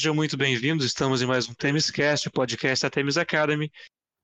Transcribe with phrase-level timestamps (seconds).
[0.00, 0.86] Sejam muito bem-vindos.
[0.86, 3.70] Estamos em mais um Temescast, o podcast da Temes Academy,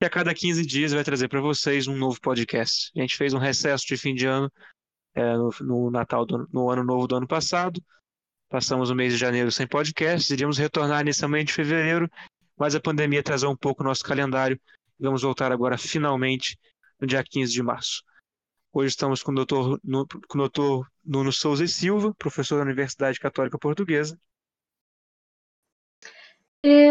[0.00, 2.90] que a cada 15 dias vai trazer para vocês um novo podcast.
[2.96, 4.50] A gente fez um recesso de fim de ano
[5.14, 7.78] é, no, no, Natal, do, no ano novo do ano passado.
[8.48, 12.10] Passamos o mês de janeiro sem podcast, iríamos retornar inicialmente em fevereiro,
[12.56, 14.60] mas a pandemia atrasou um pouco o nosso calendário
[14.98, 16.58] vamos voltar agora finalmente
[17.00, 18.02] no dia 15 de março.
[18.72, 19.80] Hoje estamos com o doutor,
[20.28, 24.18] com o doutor Nuno Souza e Silva, professor da Universidade Católica Portuguesa,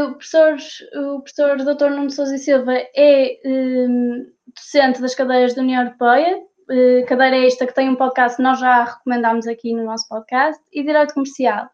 [0.05, 0.57] o professor,
[0.93, 1.89] o professor Dr.
[1.89, 7.65] Nuno Sousa e Silva é um, docente das cadeiras da União Europeia, uh, cadeira esta
[7.65, 11.69] que tem um podcast nós já recomendámos aqui no nosso podcast, e Direito Comercial.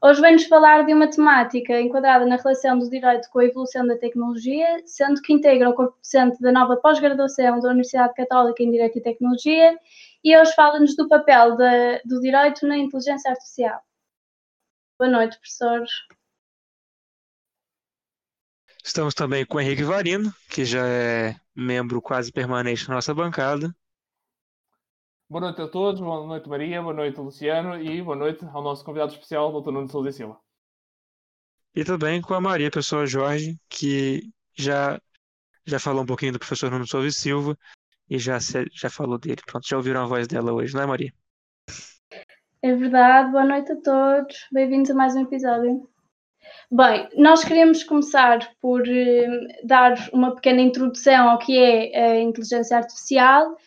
[0.00, 3.98] Hoje vem-nos falar de uma temática enquadrada na relação do direito com a evolução da
[3.98, 8.98] tecnologia, sendo que integra o corpo docente da nova pós-graduação da Universidade Católica em Direito
[8.98, 9.76] e Tecnologia,
[10.22, 13.80] e hoje fala-nos do papel de, do direito na inteligência artificial.
[15.00, 15.90] Boa noite, professores.
[18.84, 23.74] Estamos também com o Henrique Varino, que já é membro quase permanente da nossa bancada.
[25.30, 28.82] Boa noite a todos, boa noite Maria, boa noite Luciano e boa noite ao nosso
[28.82, 29.72] convidado especial, Dr.
[29.72, 30.40] Nuno Souza e Silva.
[31.74, 34.22] E também com a Maria Pessoa Jorge, que
[34.56, 34.98] já,
[35.66, 37.58] já falou um pouquinho do professor Nuno Souza e Silva
[38.08, 38.38] e já,
[38.72, 39.42] já falou dele.
[39.44, 41.12] Pronto, já ouviram a voz dela hoje, não é Maria?
[42.62, 45.86] É verdade, boa noite a todos, bem-vindos a mais um episódio.
[46.70, 52.78] Bem, nós queremos começar por uh, dar uma pequena introdução ao que é a inteligência
[52.78, 53.58] artificial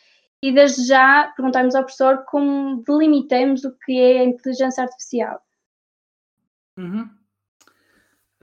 [0.44, 5.42] e desde já perguntarmos ao professor como delimitamos o que é a inteligência artificial.
[6.78, 7.09] Uhum.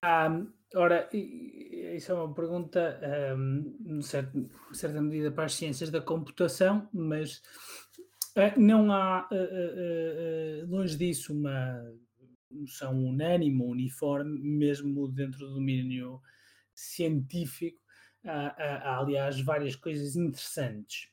[0.00, 0.40] Ah,
[0.76, 3.00] ora, isso é uma pergunta,
[3.36, 7.42] um, certa medida, para as ciências da computação, mas
[8.36, 11.84] uh, não há, uh, uh, longe disso, uma
[12.48, 16.20] noção unânime, uniforme, mesmo dentro do domínio
[16.74, 17.78] científico.
[18.24, 21.10] Há, há aliás, várias coisas interessantes.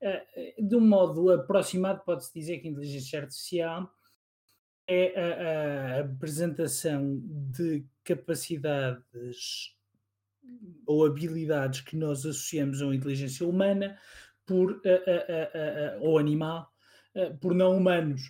[0.00, 3.90] Eh, de um modo aproximado, pode-se dizer que a inteligência artificial
[4.86, 9.74] é a, a, apresentação de capacidades
[10.86, 13.98] ou habilidades que nós associamos a uma inteligência humana
[14.44, 16.70] por, a, ou animal
[17.14, 18.22] eh, por não humanos.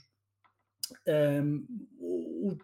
[1.07, 1.67] Um,
[1.99, 2.59] o,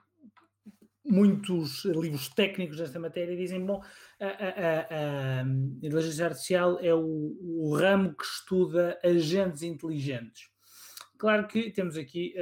[1.10, 3.82] muitos livros técnicos desta matéria dizem, bom,
[4.20, 5.44] a, a, a, a
[5.82, 10.48] inteligência artificial é o, o, ramo que estuda agentes inteligentes.
[11.18, 12.34] Claro que temos aqui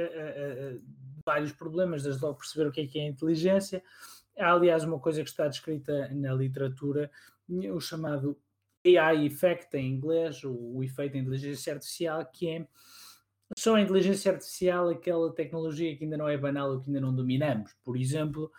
[1.25, 3.83] vários problemas, desde logo perceber o que é que é inteligência.
[4.37, 7.11] Há, aliás, uma coisa que está descrita na literatura,
[7.73, 8.39] o chamado
[8.85, 12.67] AI Effect em inglês, o, o efeito da inteligência artificial, que é
[13.57, 17.15] só a inteligência artificial, aquela tecnologia que ainda não é banal ou que ainda não
[17.15, 17.75] dominamos.
[17.83, 18.51] Por exemplo,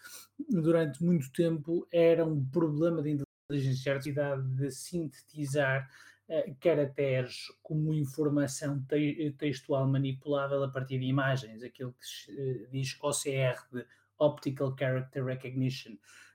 [0.48, 3.10] durante muito tempo era um problema de
[3.50, 5.88] inteligência artificial de sintetizar
[6.28, 12.68] uh, caracteres como informação te textual manipulável a partir de imagens, aquilo que se uh,
[12.70, 13.86] diz OCR, de
[14.18, 15.92] Optical Character Recognition.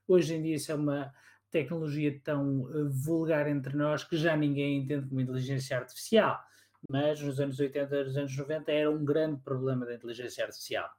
[0.08, 1.14] Hoje em dia isso é uma
[1.52, 6.42] tecnologia tão uh, vulgar entre nós que já ninguém entende como inteligência artificial
[6.90, 10.90] mas nos anos 80 nos anos 90 era um grande problema da inteligência artificial.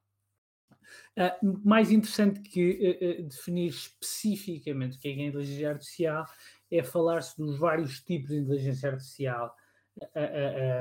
[1.16, 6.26] Uh, mais interessante que uh, uh, definir especificamente o que é, que é inteligência artificial
[6.70, 9.54] é falar-se dos vários tipos de inteligência artificial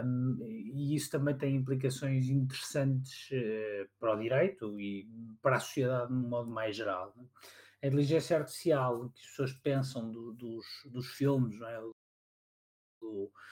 [0.04, 3.30] um, e isso também tem implicações interessantes
[3.98, 5.08] para o direito e
[5.42, 7.14] para a sociedade de um modo mais geral.
[7.16, 7.24] Né?
[7.82, 11.80] A inteligência artificial que as pessoas pensam do, dos, dos filmes, é?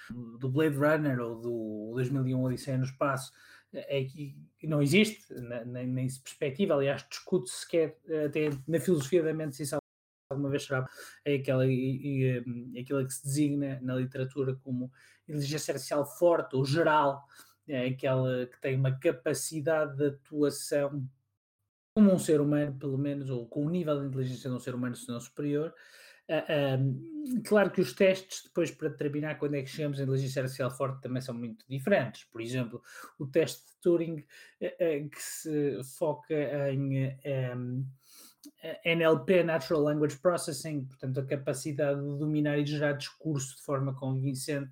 [0.09, 3.31] Do, do Blade Runner ou do 2001 Odisseia no Espaço
[3.74, 5.34] é que não existe,
[5.66, 9.76] nem, nem se perspectiva, aliás, discute-se sequer até na filosofia da mente se
[10.29, 10.88] alguma vez será
[11.26, 12.44] é aquela, e,
[12.79, 14.91] aquela que se designa na literatura como
[15.28, 17.26] inteligência artificial forte ou geral,
[17.67, 21.08] é aquela que tem uma capacidade de atuação
[21.96, 24.73] como um ser humano, pelo menos, ou com o nível de inteligência de um ser
[24.73, 25.73] humano, se não superior,
[26.29, 30.72] Uh, claro que os testes, depois para determinar quando é que chegamos à inteligência artificial
[30.72, 32.23] forte, também são muito diferentes.
[32.25, 32.81] Por exemplo,
[33.20, 37.09] o teste de Turing, uh, que se foca em
[37.55, 37.85] um,
[38.85, 44.72] NLP, Natural Language Processing, portanto, a capacidade de dominar e gerar discurso de forma convincente,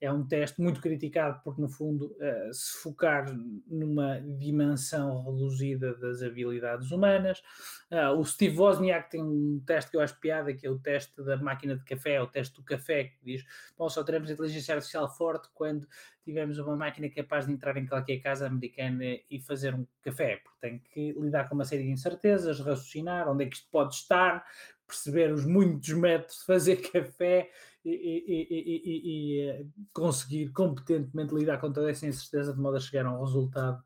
[0.00, 3.26] é um teste muito criticado porque, no fundo, uh, se focar
[3.66, 7.42] numa dimensão reduzida das habilidades humanas.
[7.90, 11.22] Uh, o Steve Wozniak tem um teste que eu acho piada, que é o teste
[11.22, 13.44] da máquina de café, o teste do café, que diz,
[13.76, 15.86] bom, só teremos inteligência artificial forte quando
[16.22, 20.58] tivermos uma máquina capaz de entrar em qualquer casa americana e fazer um café, porque
[20.60, 24.44] tem que lidar com uma série de incertezas, raciocinar, onde é que isto pode estar,
[24.86, 27.50] perceber os muitos métodos de fazer café
[27.88, 32.80] e, e, e, e, eh, conseguir competentemente lidar com toda essa incerteza de modo a
[32.80, 33.80] chegar a um resultado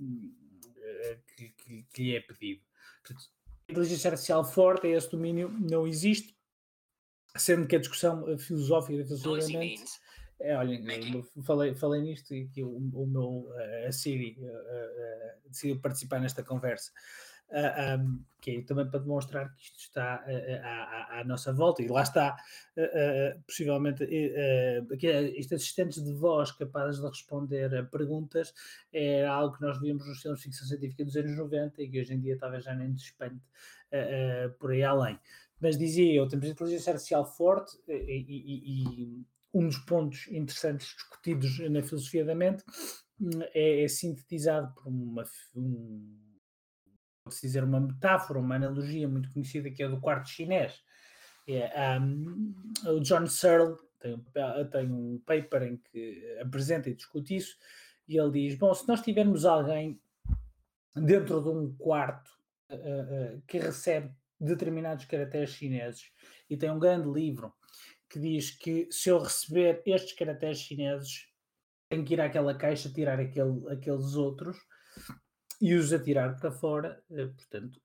[0.00, 2.62] eh, que, que, que lhe é pedido.
[3.02, 3.28] Portanto,
[3.68, 6.36] inteligência artificial forte, é esse domínio, não existe,
[7.36, 9.84] sendo que a discussão filosófica definitivamente
[10.40, 10.82] é, olhem,
[11.44, 13.48] falei, falei nisto e que o, o meu
[13.86, 14.38] a Siri
[15.46, 16.90] decidiu participar nesta conversa.
[17.50, 21.82] Uh, um, que é também para demonstrar que isto está uh, à, à, nossa volta,
[21.82, 22.36] e lá está,
[23.46, 28.54] possivelmente, estes assistentes de voz capazes de responder a perguntas
[28.92, 32.00] é algo que nós víamos nos filmes de ficção científica dos anos 90 e que
[32.00, 33.42] hoje em dia talvez já nem nos espante
[34.58, 35.18] por aí além.
[35.60, 41.58] Mas dizia eu, temos inteligência artificial forte e, e, e um dos pontos interessantes discutidos
[41.70, 42.64] na filosofia da mente
[43.20, 45.24] hum, é, é sintetizado por uma,
[45.54, 46.29] um,
[47.30, 50.82] pode-se dizer, uma metáfora, uma analogia muito conhecida que é do quarto chinês.
[51.48, 52.54] É, um,
[52.86, 54.24] o John Searle tem,
[54.70, 57.56] tem, um paper em que apresenta e discute isso,
[58.08, 60.00] e ele diz: Bom, se nós tivermos alguém
[60.94, 62.30] dentro de um quarto
[62.70, 66.10] uh, uh, que recebe determinados caracteres chineses
[66.48, 67.52] e tem um grande livro
[68.08, 71.26] que diz que se eu receber estes caracteres chineses,
[71.88, 74.56] tenho que ir àquela caixa tirar aquele, aqueles outros
[75.60, 77.02] e os atirar para fora.
[77.10, 77.80] Eh, portanto,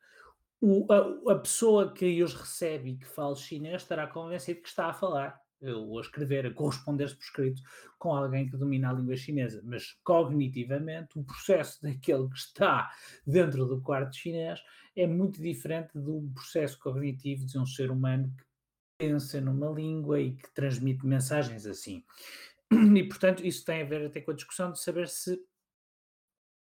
[0.61, 4.87] o, a, a, pessoa que os recebe e que fala chinês estará convencida que está
[4.87, 7.61] a falar ou a escrever, a corresponder-se por escrito
[7.97, 12.91] com alguém que domina a língua chinesa, mas cognitivamente o processo daquele que está
[13.25, 14.59] dentro do quarto chinês
[14.95, 18.43] é muito diferente do processo cognitivo de um ser humano que
[18.97, 22.03] pensa numa língua e que transmite mensagens assim.
[22.95, 25.39] E portanto isso tem a ver até com a discussão de saber se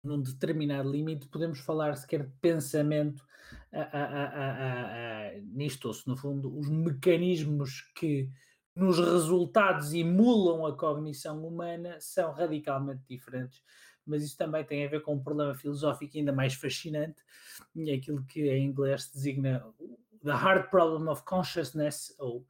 [0.03, 3.25] num determinado limite, podemos falar sequer de pensamento
[3.71, 8.29] a, a, a, nisto, ou se no fundo os mecanismos que
[8.75, 13.61] nos resultados emulam a cognição humana são radicalmente diferentes.
[14.05, 17.21] Mas isso também tem a ver com um problema filosófico ainda mais fascinante,
[17.75, 19.63] e é aquilo que em inglês se designa
[20.23, 22.45] The Hard Problem of Consciousness, ou,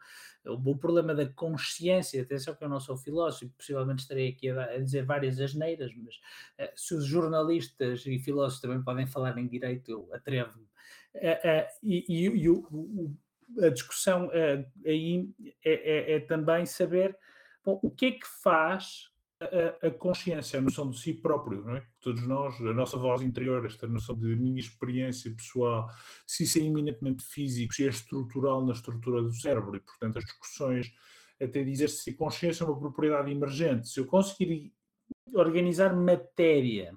[0.45, 2.21] o problema da consciência.
[2.21, 6.71] Atenção que eu não sou filósofo, possivelmente estarei aqui a, dizer várias asneiras, mas uh,
[6.75, 10.65] se os jornalistas e filósofos também podem falar em direito, eu atrevo-me.
[11.15, 13.15] Uh, uh, e, e, e o, o,
[13.63, 14.29] a discussão
[14.85, 15.29] aí
[15.63, 17.17] é, é, é também saber
[17.65, 19.10] bom, o que é que faz
[19.41, 21.85] a, a, consciência, a noção de si próprio, não é?
[21.99, 25.89] Todos nós, a nossa voz interior, esta noção de minha experiência pessoal,
[26.27, 30.25] se isso é eminentemente físico, se é estrutural na estrutura do cérebro, e portanto as
[30.25, 30.91] discussões
[31.41, 34.71] até dizer se a consciência é uma propriedade emergente, se eu conseguir
[35.33, 36.95] organizar matéria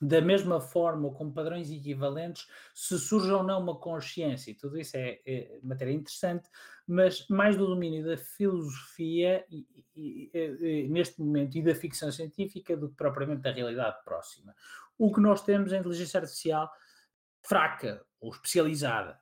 [0.00, 4.78] da mesma forma ou com padrões equivalentes, se surge ou não uma consciência, e tudo
[4.78, 6.48] isso é, é matéria interessante,
[6.86, 12.76] mas mais do domínio da filosofia e, e, e, neste momento e da ficção científica
[12.76, 14.54] do que propriamente da realidade próxima.
[14.98, 16.70] O que nós temos é a inteligência artificial
[17.42, 19.20] fraca ou especializada,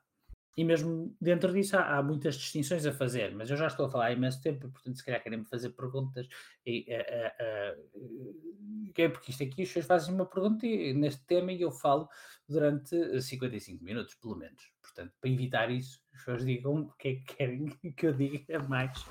[0.59, 3.89] e mesmo dentro disso há, há, muitas distinções a fazer, mas eu já estou a
[3.89, 6.27] falar há imenso tempo, portanto, se calhar querem-me fazer perguntas,
[6.65, 11.53] e, uh, uh, uh, porque isto aqui, os senhores fazem uma pergunta e, neste tema
[11.53, 12.09] e eu falo
[12.45, 14.61] durante 55 minutos, pelo menos.
[14.81, 18.59] Portanto, para evitar isso, os senhores digam o que é que querem que eu diga
[18.59, 19.01] mais.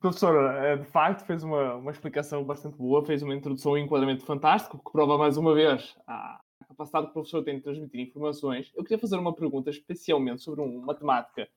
[0.00, 3.84] Professora, eh, de facto, fez uma, uma explicação bastante boa, fez uma introdução e um
[3.84, 6.40] enquadramento fantástico, que prova mais uma vez a, a
[6.76, 10.60] capacidade que o professor tem de transmitir informações, eu queria fazer uma pergunta especialmente sobre
[10.60, 11.48] uma temática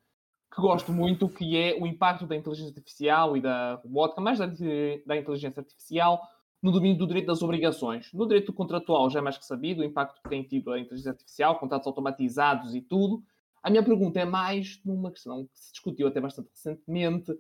[0.54, 4.48] que gosto muito, que é o impacto da inteligência artificial e da robótica, mais da,
[5.06, 6.22] da inteligência artificial,
[6.62, 8.12] no domínio do direito das obrigações.
[8.14, 11.12] No direito contratual já é mais que sabido o impacto que tem tido a inteligência
[11.12, 13.24] artificial, contratos automatizados e tudo.
[13.62, 17.38] A minha pergunta é mais numa questão que se discutiu até bastante recentemente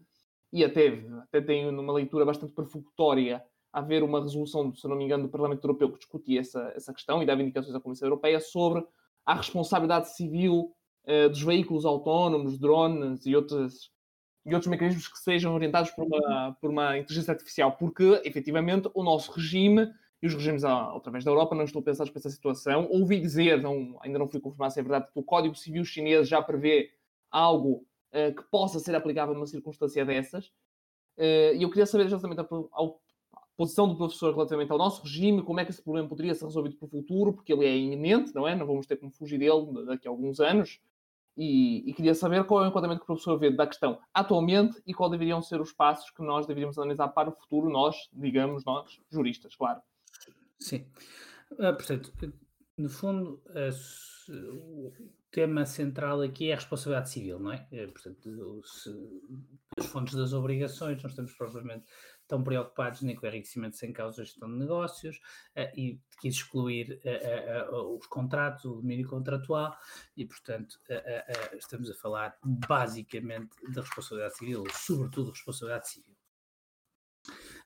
[0.51, 5.23] e até, até tenho numa leitura bastante perfunctória haver uma resolução, se não me engano,
[5.23, 8.85] do Parlamento Europeu que discutia essa, essa questão e dava indicações à Comissão Europeia sobre
[9.25, 13.91] a responsabilidade civil uh, dos veículos autónomos, drones e outros,
[14.45, 19.03] e outros mecanismos que sejam orientados por uma, por uma inteligência artificial, porque, efetivamente, o
[19.03, 19.88] nosso regime
[20.21, 22.88] e os regimes através da Europa não estão pensados para essa situação.
[22.89, 26.27] Ouvi dizer, não, ainda não fui confirmar se é verdade, que o Código Civil chinês
[26.27, 26.91] já prevê
[27.31, 30.51] algo uh, que possa ser aplicável numa circunstância dessas.
[31.21, 32.81] E eu queria saber exatamente a, a
[33.59, 36.77] posição do professor relativamente ao nosso regime, como é que esse problema poderia ser resolvido
[36.77, 38.55] para o futuro, porque ele é iminente, não é?
[38.55, 40.79] Não vamos ter como fugir dele daqui a alguns anos.
[41.35, 44.81] E, e, queria saber qual é o enquadramento que o professor vê da questão atualmente
[44.87, 48.63] e quais deveriam ser os passos que nós deveríamos analisar para o futuro, nós, digamos,
[48.63, 49.81] nós, juristas, claro.
[50.57, 50.85] Sim.
[51.59, 52.13] Ah, portanto,
[52.77, 53.41] no fundo,
[54.29, 54.93] o
[55.31, 57.67] tema central aqui é a responsabilidade civil, não é?
[57.71, 58.89] é portanto, se,
[59.77, 61.85] os fontes das obrigações, não estamos propriamente
[62.29, 65.17] tão preocupados nem com o enriquecimento sem causa gestão de negócios
[65.57, 69.75] uh, e quis excluir uh, uh, os contratos, o domínio contratual
[70.15, 70.79] e, portanto,
[71.57, 76.19] estamos a falar basicamente da responsabilidade civil, sobretudo responsabilidade civil.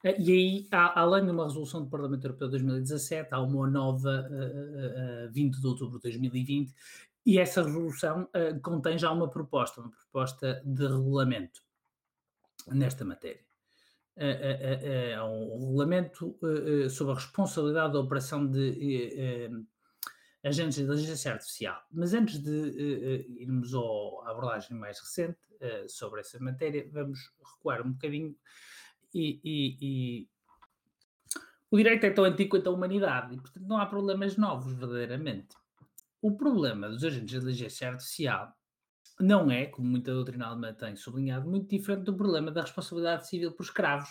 [0.03, 5.27] E aí, além de uma resolução do Parlamento Europeu de 2017, há uma nova uh,
[5.27, 6.73] uh, 20 de outubro de 2020,
[7.25, 11.61] e essa resolução uh, contém já uma proposta, uma proposta de regulamento
[12.67, 13.45] nesta matéria.
[14.15, 16.37] É um regulamento
[16.89, 19.49] sobre a responsabilidade da operação de
[20.43, 21.81] agentes de inteligência artificial.
[21.91, 25.39] Mas antes de irmos à abordagem mais recente
[25.87, 27.19] sobre essa matéria, vamos
[27.55, 28.35] recuar um bocadinho
[29.13, 30.29] e, e, e,
[31.69, 35.55] o direito é tão antigo quanto a humanidade e, portanto, não há problemas novos, verdadeiramente.
[36.21, 38.53] O problema dos agentes de inteligência artificial
[39.23, 43.51] não é, como muita doutrina alemã tem sublinhado, muito diferente do problema da responsabilidade civil
[43.53, 44.09] por escravos,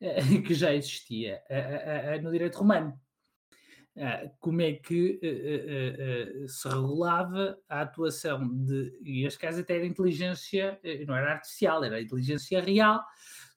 [0.00, 2.98] eh, que já existia eh, eh, no direito romano.
[4.38, 5.18] Como é que
[6.46, 12.00] se regulava a atuação de, e as casos até era inteligência, não era artificial, era
[12.00, 13.04] inteligência real,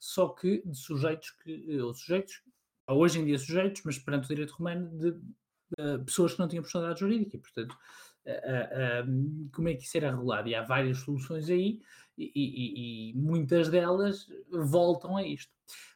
[0.00, 2.42] só que de sujeitos que, ou sujeitos,
[2.88, 5.16] hoje em dia sujeitos, mas perante o direito romano, de
[6.04, 7.38] pessoas que não tinham personalidade jurídica.
[7.38, 7.76] Portanto,
[8.26, 10.48] uh, como é que isso era regulado?
[10.48, 11.80] E há várias soluções aí
[12.16, 15.52] e, e, e, muitas delas voltam a isto.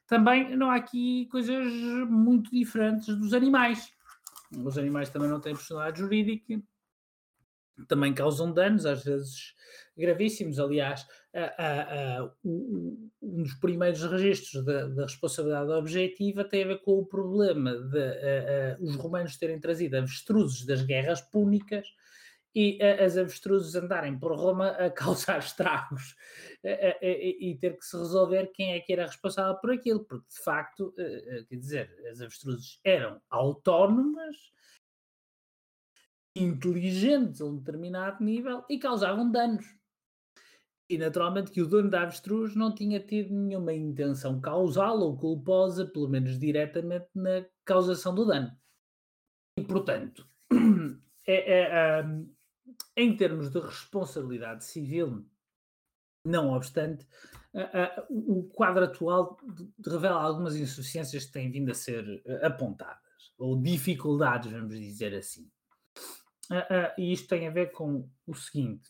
[0.07, 1.67] Também não há aqui coisas
[2.09, 3.93] muito diferentes dos animais.
[4.65, 6.63] Os animais também não têm personalidade jurídica,
[7.89, 9.55] também causam danos, às vezes
[9.97, 10.59] gravíssimos.
[10.59, 11.07] Aliás,
[12.45, 18.77] um dos primeiros registros da, da, responsabilidade objetiva tem a ver com o problema de
[18.81, 21.87] os romanos terem trazido avestruzes das guerras púnicas
[22.57, 26.17] e as avestruzes andarem por Roma a causar estragos
[26.65, 30.95] e ter que se resolver quem é que era responsável por aquilo, porque de facto,
[30.97, 34.35] quer dizer, as avestruzes eram autónomas,
[36.35, 39.67] inteligentes a um determinado nível e causavam danos.
[40.89, 45.85] E naturalmente que o dono da avestruz não tinha tido nenhuma intenção causal ou culposa,
[45.85, 48.57] pelo menos diretamente, na causação do dano.
[49.59, 50.29] E portanto,
[51.27, 52.36] é, é, um,
[52.97, 55.25] em termos de responsabilidade civil,
[56.25, 57.07] não obstante,
[57.55, 59.37] uh, uh, o quadro atual
[59.87, 65.51] revela algumas insuficiências que têm vindo a ser apontadas, ou dificuldades, vamos dizer assim.
[66.97, 68.89] E isto tem a ver com o seguinte: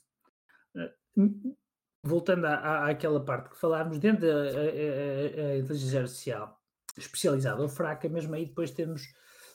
[2.03, 6.63] voltando à, àquela parte que falámos, dentro da inteligência artificial
[6.99, 9.03] especializada ou fraca, mesmo aí depois temos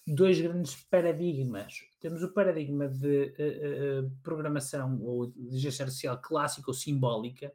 [0.06, 1.82] dois grandes paradigmas.
[2.00, 7.54] Temos o paradigma de uh, uh, programação ou inteligência artificial clássica ou simbólica,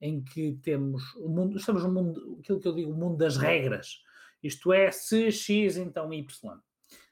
[0.00, 3.36] em que temos o mundo, estamos no mundo, aquilo que eu digo, o mundo das
[3.36, 4.02] regras.
[4.42, 6.56] Isto é, se X, então Y.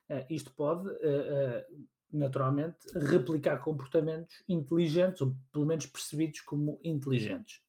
[0.08, 0.88] Uh, isto pode
[2.12, 7.60] naturalmente, replicar comportamentos inteligentes, ou pelo menos percebidos como inteligentes.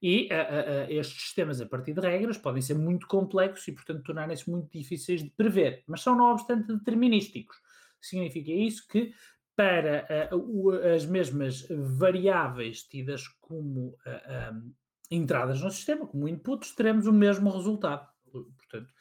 [0.00, 4.02] E uh, uh, estes sistemas, a partir de regras, podem ser muito complexos e, portanto,
[4.02, 7.56] tornarem-se muito difíceis de prever, mas são, não obstante, determinísticos.
[8.00, 9.14] Significa isso que,
[9.54, 14.72] para uh, as mesmas variáveis tidas como um,
[15.10, 18.08] entradas no sistema, como inputs, teremos o mesmo resultado.
[18.32, 18.92] Portanto,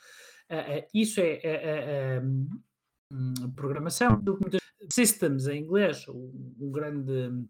[0.94, 2.22] isso é, é
[3.56, 4.22] programação,
[4.92, 7.48] systems em inglês, um grande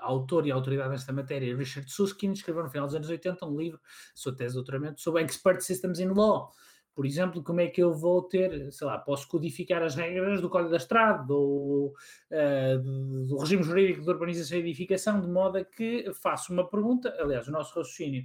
[0.00, 3.80] autor e autoridade nesta matéria, Richard Susskind, escreveu no final dos anos 80 um livro,
[4.14, 6.52] sua tese de doutoramento, sobre Expert Systems in Law.
[6.94, 10.48] Por exemplo, como é que eu vou ter, sei lá, posso codificar as regras do
[10.48, 11.92] Código da Estrada, do,
[12.30, 17.14] uh, do regime jurídico de urbanização e edificação, de modo a que faço uma pergunta,
[17.20, 18.24] aliás, o nosso raciocínio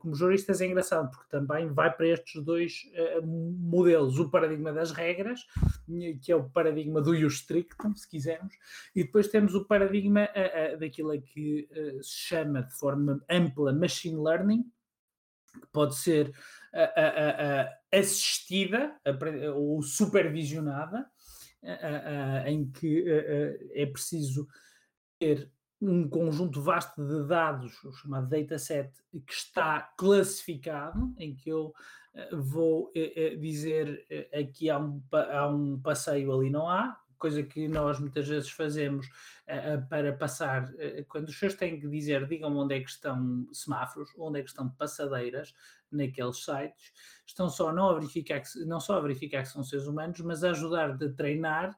[0.00, 2.82] como juristas é engraçado, porque também vai para estes dois
[3.22, 5.46] modelos, o paradigma das regras,
[6.22, 8.54] que é o paradigma do ius strictum, se quisermos,
[8.94, 10.28] e depois temos o paradigma
[10.78, 11.68] daquilo que
[12.02, 14.62] se chama de forma ampla machine learning,
[15.52, 16.32] que pode ser
[17.92, 18.94] assistida
[19.54, 21.08] ou supervisionada,
[22.46, 23.04] em que
[23.72, 24.46] é preciso
[25.18, 28.90] ter um conjunto vasto de dados, o chamado dataset,
[29.26, 31.74] que está classificado, em que eu
[32.32, 37.68] uh, vou uh, dizer aqui há um, há um passeio, ali não há, coisa que
[37.68, 42.56] nós muitas vezes fazemos uh, para passar, uh, quando os senhores têm que dizer, digam
[42.56, 45.54] onde é que estão semáforos, onde é que estão passadeiras
[45.90, 46.92] naqueles sites,
[47.26, 50.44] estão só não a verificar que, não só a verificar que são seres humanos, mas
[50.44, 51.70] a ajudar a treinar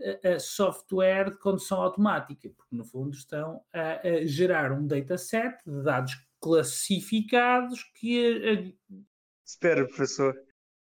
[0.00, 5.82] uh, software de condução automática, porque no fundo estão a, a gerar um dataset de
[5.82, 8.74] dados classificados que...
[9.44, 10.34] Espera, professor.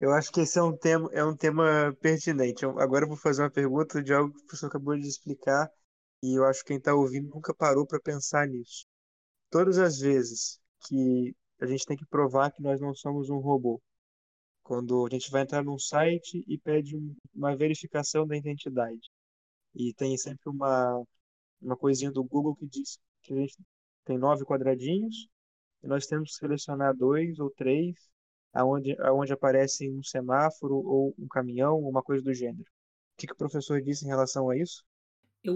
[0.01, 2.65] Eu acho que esse é um tema, é um tema pertinente.
[2.65, 5.71] Agora eu vou fazer uma pergunta de algo que o professor acabou de explicar
[6.23, 8.87] e eu acho que quem está ouvindo nunca parou para pensar nisso.
[9.51, 13.81] Todas as vezes que a gente tem que provar que nós não somos um robô,
[14.63, 16.97] quando a gente vai entrar num site e pede
[17.35, 19.11] uma verificação da identidade,
[19.75, 21.03] e tem sempre uma,
[21.61, 23.57] uma coisinha do Google que diz que a gente
[24.05, 25.29] tem nove quadradinhos
[25.83, 27.95] e nós temos que selecionar dois ou três
[28.55, 32.63] aonde, aonde aparece um semáforo ou um caminhão, uma coisa do gênero.
[32.63, 34.85] O que, que o professor disse em relação a isso?
[35.47, 35.53] O,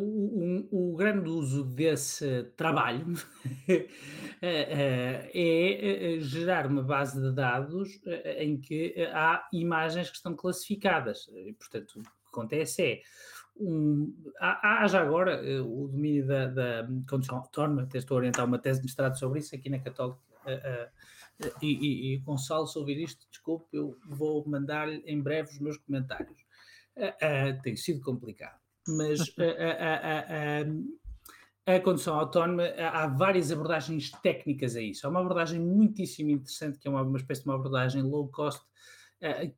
[0.70, 3.06] o, o, grande uso desse trabalho
[4.42, 10.36] é, é, é, gerar uma base de dados é, em que há imagens que estão
[10.36, 11.26] classificadas.
[11.58, 13.00] Portanto, o que acontece é
[13.56, 18.58] um, há, há, já agora o domínio da, da condição autónoma, estou a orientar uma
[18.58, 20.20] tese de mestrado sobre isso aqui na Católica.
[21.62, 25.76] E, e, e Gonçalo, se ouvir isto, desculpe, eu vou mandar-lhe em breve os meus
[25.78, 26.38] comentários.
[26.96, 30.98] Uh, uh, tem sido complicado, mas uh,
[31.64, 35.06] a condução autónoma, há várias abordagens técnicas a isso.
[35.06, 38.62] Há uma abordagem muitíssimo interessante, que é uma, uma espécie de uma abordagem low cost,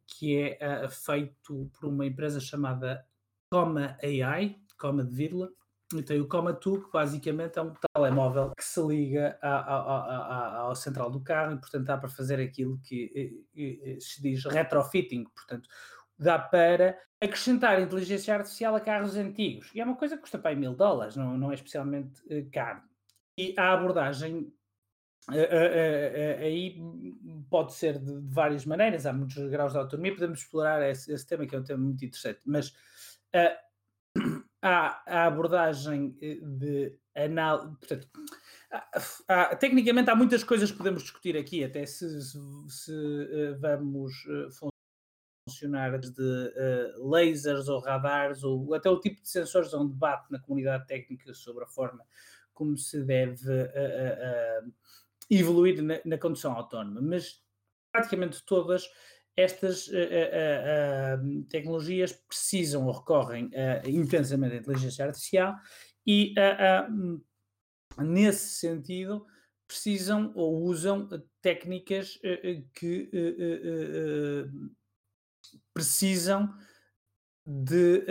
[0.06, 3.06] que é feito por uma empresa chamada
[3.48, 5.50] Coma AI, Coma de vírgula,
[5.94, 11.10] e tem o Coma 2, que basicamente é um telemóvel que se liga ao central
[11.10, 15.68] do carro e, portanto, dá para fazer aquilo que eh, eh, se diz retrofitting, portanto,
[16.16, 19.70] dá para acrescentar inteligência artificial a carros antigos.
[19.74, 22.82] E é uma coisa que custa para mil dólares, não, não é especialmente eh, caro.
[23.36, 24.52] E a abordagem
[26.40, 26.80] aí
[27.48, 31.46] pode ser de, várias maneiras, há muitos graus de autonomia, podemos explorar esse, esse tema,
[31.46, 32.74] que é um tema muito interessante, mas
[34.62, 37.76] há a abordagem eh, de análise.
[37.78, 38.08] Portanto,
[38.70, 38.88] há,
[39.28, 44.12] há, tecnicamente há muitas coisas que podemos discutir aqui, até se, se, se uh, vamos
[44.26, 44.70] uh,
[45.48, 50.30] funcionar de uh, lasers ou radares, ou até o tipo de sensores, há um debate
[50.30, 52.04] na comunidade técnica sobre a forma
[52.52, 53.70] como se deve
[55.30, 57.00] evoluir na, na condução autónoma.
[57.00, 57.42] Mas
[57.90, 58.86] praticamente todas
[59.40, 63.50] estas uh, uh, uh, tecnologias precisam ou recorrem
[63.86, 65.54] intensamente à inteligência artificial
[66.06, 66.34] e,
[67.98, 69.26] nesse sentido,
[69.66, 71.08] precisam ou usam
[71.40, 72.18] técnicas
[72.74, 73.10] que
[75.72, 76.52] precisam
[77.46, 78.04] de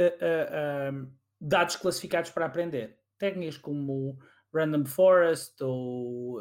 [1.41, 2.97] dados classificados para aprender.
[3.17, 4.17] Técnicas como
[4.53, 6.39] Random Forest ou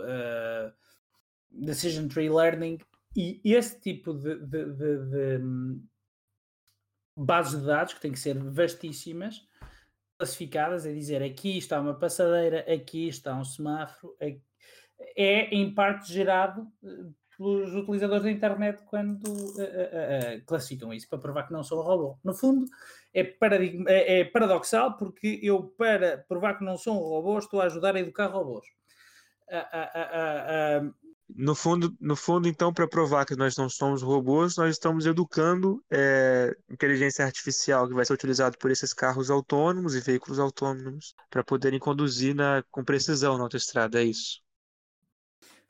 [1.51, 2.79] Decision Tree Learning
[3.19, 5.81] e esse tipo de, de, de, de
[7.17, 9.47] bases de dados, que têm que ser vastíssimas,
[10.17, 14.17] classificadas, é dizer aqui está uma passadeira, aqui está um semáforo,
[15.17, 21.09] é em parte gerado eh, pelos utilizadores da internet quando uh, uh, uh, classificam isso
[21.09, 22.19] para provar que não sou um robô.
[22.25, 22.67] No fundo,
[23.15, 27.67] é, é, é, paradoxal porque eu, para provar que não sou um robô, estou a
[27.67, 28.67] ajudar a educar robôs.
[31.29, 35.85] No fundo, no fundo, então, para provar que nós não somos robôs, nós estamos educando
[35.91, 41.45] é, inteligência artificial que vai ser utilizado por esses carros autônomos e veículos autônomos para
[41.45, 44.41] poderem conduzir na, com precisão na autoestrada, é isso?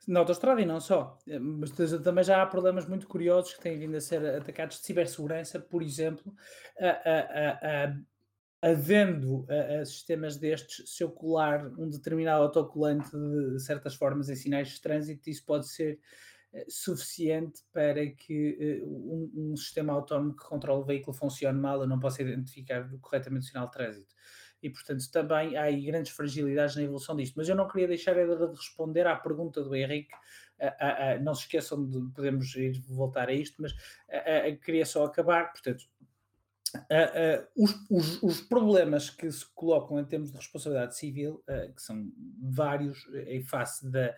[0.07, 3.95] Na autoestrada e não só, mas também já há problemas muito curiosos que têm vindo
[3.97, 6.33] a ser atacados de cibersegurança, por exemplo,
[6.79, 7.95] a, a, a,
[8.61, 14.69] havendo uh, sistemas destes, se eu colar um determinado autocolante de certas formas em sinais
[14.69, 15.99] de trânsito, isso pode ser
[16.53, 21.81] uh, suficiente para que uh, um, um, sistema autónomo que controla o veículo funcione mal,
[21.81, 24.13] eu não possa identificar corretamente o sinal de trânsito.
[24.61, 27.35] E, portanto, também há aí grandes fragilidades na evolução disto.
[27.37, 30.13] Mas eu não queria deixar de responder à pergunta do Henrique.
[31.21, 33.73] não se esqueçam de, podemos ir voltar a isto, mas
[34.61, 35.53] queria só acabar.
[35.53, 35.85] Portanto,
[36.75, 41.73] Uh, uh, os, os, os, problemas que se colocam em termos de responsabilidade civil, uh,
[41.73, 44.15] que são vários em face da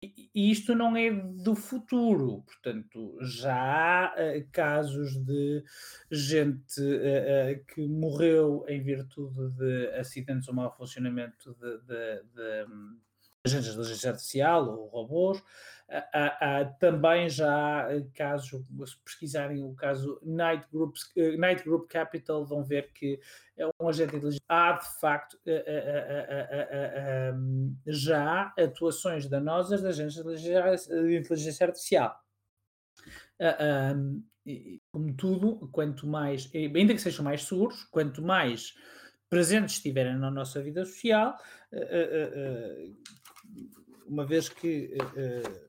[0.00, 4.14] e isto não é do futuro, portanto, já há
[4.52, 5.64] casos de
[6.08, 6.80] gente
[7.74, 12.66] que morreu em virtude de acidentes ou mau funcionamento de, de, de
[13.46, 15.42] agentes de inteligência artificial ou robôs.
[15.90, 22.62] Há, também já há casos, se pesquisarem o caso Night, Groups, Night Group Capital, vão
[22.62, 23.18] ver que
[23.56, 24.44] é um agente de inteligência.
[24.46, 25.38] Há, de facto,
[27.86, 30.22] já atuações danosas de agentes
[30.86, 32.22] de inteligência artificial.
[34.92, 38.74] Como tudo, quanto mais, ainda que sejam mais seguros, quanto mais
[39.30, 41.34] presentes estiverem na nossa vida social,
[44.06, 45.68] uma vez que uh,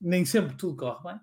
[0.00, 1.20] nem sempre tudo corre bem.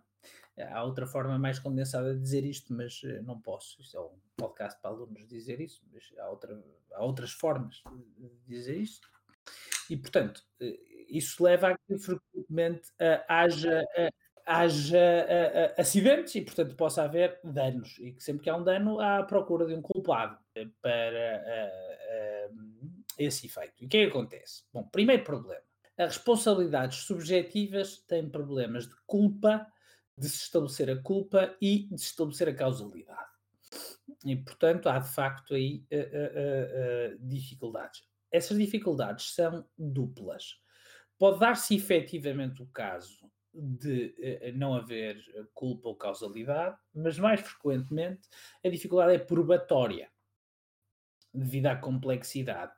[0.70, 3.82] Há outra forma mais condensada de dizer isto, mas uh, não posso.
[3.82, 7.84] Isto é um podcast para alunos dizer isso, mas há, outra, há outras formas
[8.18, 9.08] de dizer isto.
[9.90, 10.44] E, portanto,
[11.10, 12.90] isso leva a que frequentemente
[13.28, 13.84] haja,
[14.46, 17.98] haja acidentes e, portanto, possa haver danos.
[18.00, 20.38] E que sempre que há um dano, há a procura de um culpado
[20.82, 21.72] para
[23.18, 23.74] esse efeito.
[23.82, 24.64] E o que é que acontece?
[24.74, 25.62] Bom, primeiro problema
[25.98, 29.68] as responsabilidades subjetivas têm problemas de culpa,
[30.18, 33.30] de se estabelecer a culpa e de se estabelecer a causalidade.
[34.26, 38.04] E, portanto, há de facto aí uh, uh, uh, dificuldades.
[38.32, 40.60] Essas dificuldades são duplas.
[41.18, 44.16] Pode dar-se efetivamente o caso de
[44.56, 45.18] não haver
[45.54, 48.22] culpa ou causalidade, mas mais frequentemente
[48.64, 50.10] a dificuldade é probatória
[51.34, 52.74] devido à complexidade.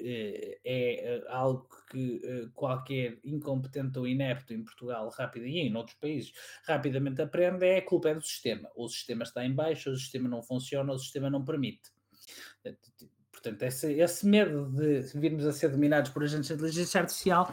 [0.00, 5.74] Eh, é eh, algo que eh, qualquer incompetente ou inepto em Portugal rápido e em
[5.74, 6.32] outros países
[6.66, 8.70] rapidamente aprende é a culpa é do sistema.
[8.76, 11.90] O sistema está em baixo, o sistema não funciona, o sistema não permite.
[13.32, 17.52] Portanto, esse, esse medo de virmos a ser dominados por agentes de inteligência artificial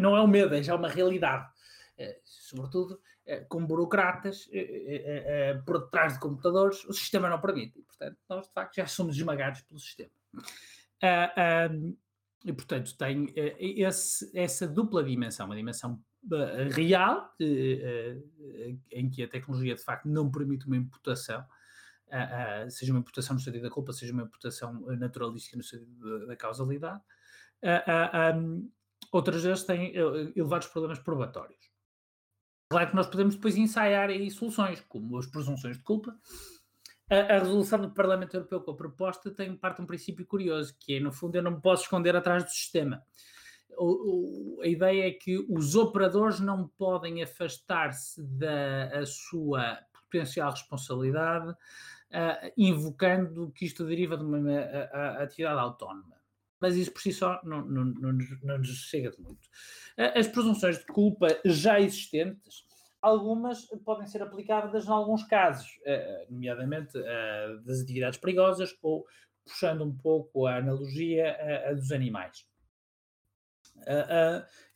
[0.00, 1.46] não é um medo, é já uma realidade.
[2.24, 3.11] Sobretudo eh,
[3.48, 7.78] com burocratas eh, eh, por detrás de computadores, o sistema não permite.
[7.78, 10.10] E, portanto, nós, de facto, já somos esmagados pelo sistema.
[11.02, 11.68] Ah,
[12.44, 16.02] e, portanto, tem esse, essa dupla dimensão, uma dimensão
[16.70, 17.32] real,
[18.90, 21.44] em que a tecnologia, de facto, não permite uma imputação,
[22.68, 27.00] seja uma imputação no sentido da culpa, seja uma imputação naturalística no sentido da causalidade.
[29.12, 29.92] outras vezes têm
[30.34, 31.71] elevados problemas probatórios.
[32.72, 36.16] Claro que nós podemos depois ensaiar aí soluções, como as presunções de culpa.
[37.10, 40.96] A, a resolução do Parlamento Europeu com a proposta tem parte um princípio curioso, que
[40.96, 43.02] é, no fundo, eu não me posso esconder atrás do sistema.
[43.76, 51.50] O, o, a ideia é que os operadores não podem afastar-se da sua potencial responsabilidade,
[51.50, 54.38] uh, invocando que isto deriva de uma
[55.18, 56.21] atividade autónoma
[56.62, 59.48] mas isso por si só não, não, não, não nos chega de muito.
[59.96, 62.64] As presunções de culpa já existentes,
[63.02, 69.04] algumas podem ser aplicadas em alguns casos, eh, nomeadamente eh, das atividades perigosas ou
[69.44, 71.36] puxando um pouco a analogia
[71.68, 72.46] a dos animais.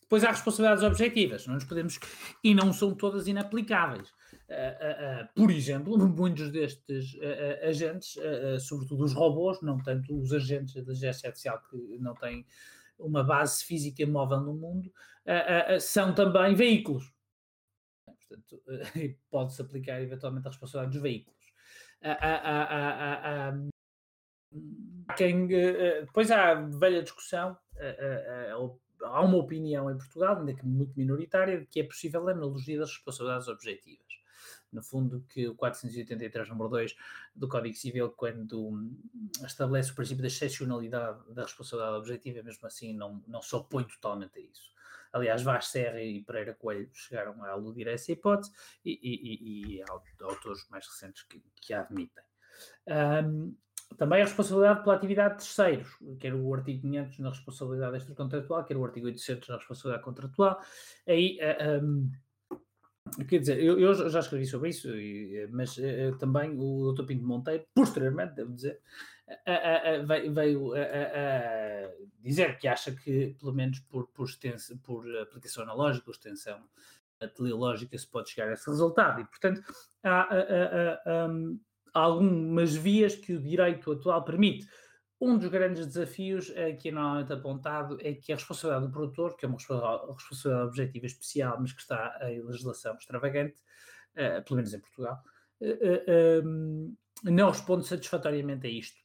[0.01, 2.01] Depois há responsabilidades objetivas, não nos podemos.
[2.43, 4.13] e não são todas inaplicáveis.
[4.49, 7.17] Uh, uh, uh, por exemplo, muitos destes
[7.63, 8.17] agentes,
[8.61, 12.47] sobretudo os robôs, não tanto os agentes da inteligência artificial que não têm
[12.99, 14.93] uma base física móvel no mundo,
[15.81, 17.13] são também veículos.
[18.07, 18.63] Portanto,
[19.31, 21.37] pode-se aplicar eventualmente a responsabilidade dos veículos.
[25.17, 27.57] Quem, depois há velha discussão,
[29.03, 32.79] há uma opinião em Portugal, ainda que muito minoritária, de que é possível a analogia
[32.79, 34.16] das responsabilidades objetivas.
[34.77, 36.95] No fundo, que o 483, número 2
[37.35, 38.91] do Código Civil, quando
[39.47, 44.39] estabelece o princípio da excepcionalidade da responsabilidade objetiva, mesmo assim não, não se opõe totalmente
[44.39, 44.71] a isso.
[45.15, 48.53] Aliás, Vaz Serra e Pereira Coelho chegaram a aludir a essa hipótese
[48.85, 49.85] e, e, e, e
[50.21, 52.23] autores mais recentes que, que a admitem.
[52.87, 53.57] Um,
[53.97, 55.89] também a responsabilidade pela atividade de terceiros,
[56.21, 60.61] quer o artigo 500 na responsabilidade extracontratual, quer o artigo 800 na responsabilidade contratual.
[61.07, 62.11] Aí, uh, eh, um,
[63.29, 64.89] quer dizer, eu, eu, já escrevi sobre isso,
[65.51, 67.05] mas uh, também o Dr.
[67.05, 68.81] Pinto Monteiro, posteriormente, devo dizer,
[70.07, 70.73] veio, veio
[72.21, 76.61] dizer que acha que, pelo menos por, por, extensão, por aplicação analógica ou extensão
[77.35, 79.21] teleológica, se pode chegar a esse resultado.
[79.21, 79.63] E, portanto,
[80.05, 81.29] há.
[81.29, 81.59] Um,
[81.97, 84.69] algumas vias que o direito atual permite.
[85.19, 89.37] Um dos grandes desafios é, que é normalmente apontado é que a responsabilidade do produtor,
[89.37, 93.57] que é uma responsabilidade objetiva especial, mas que está em legislação extravagante,
[94.13, 95.23] uh, pelo menos em Portugal,
[95.63, 99.01] uh, um, não responde satisfatoriamente a isto.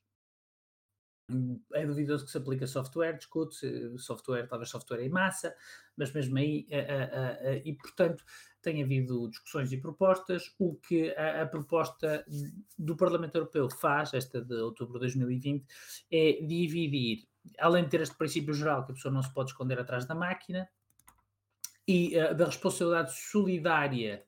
[1.73, 5.55] é duvidoso que se aplique a software, discute-se software, talvez software em massa,
[5.95, 6.67] mas mesmo aí,
[7.63, 8.25] e portanto,
[8.61, 10.53] tem havido discussões e propostas.
[10.59, 12.25] O que a, a, proposta
[12.77, 15.65] do Parlamento Europeu faz, esta de outubro de 2020,
[16.11, 17.27] é dividir,
[17.59, 20.15] além de ter este princípio geral que a pessoa não se pode esconder atrás da
[20.15, 20.69] máquina,
[21.87, 24.23] e uh, da responsabilidade solidária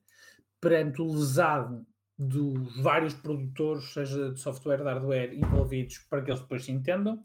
[0.60, 6.40] perante o lesado dos vários produtores, seja de software, de hardware, envolvidos, para que eles
[6.40, 7.24] depois se entendam.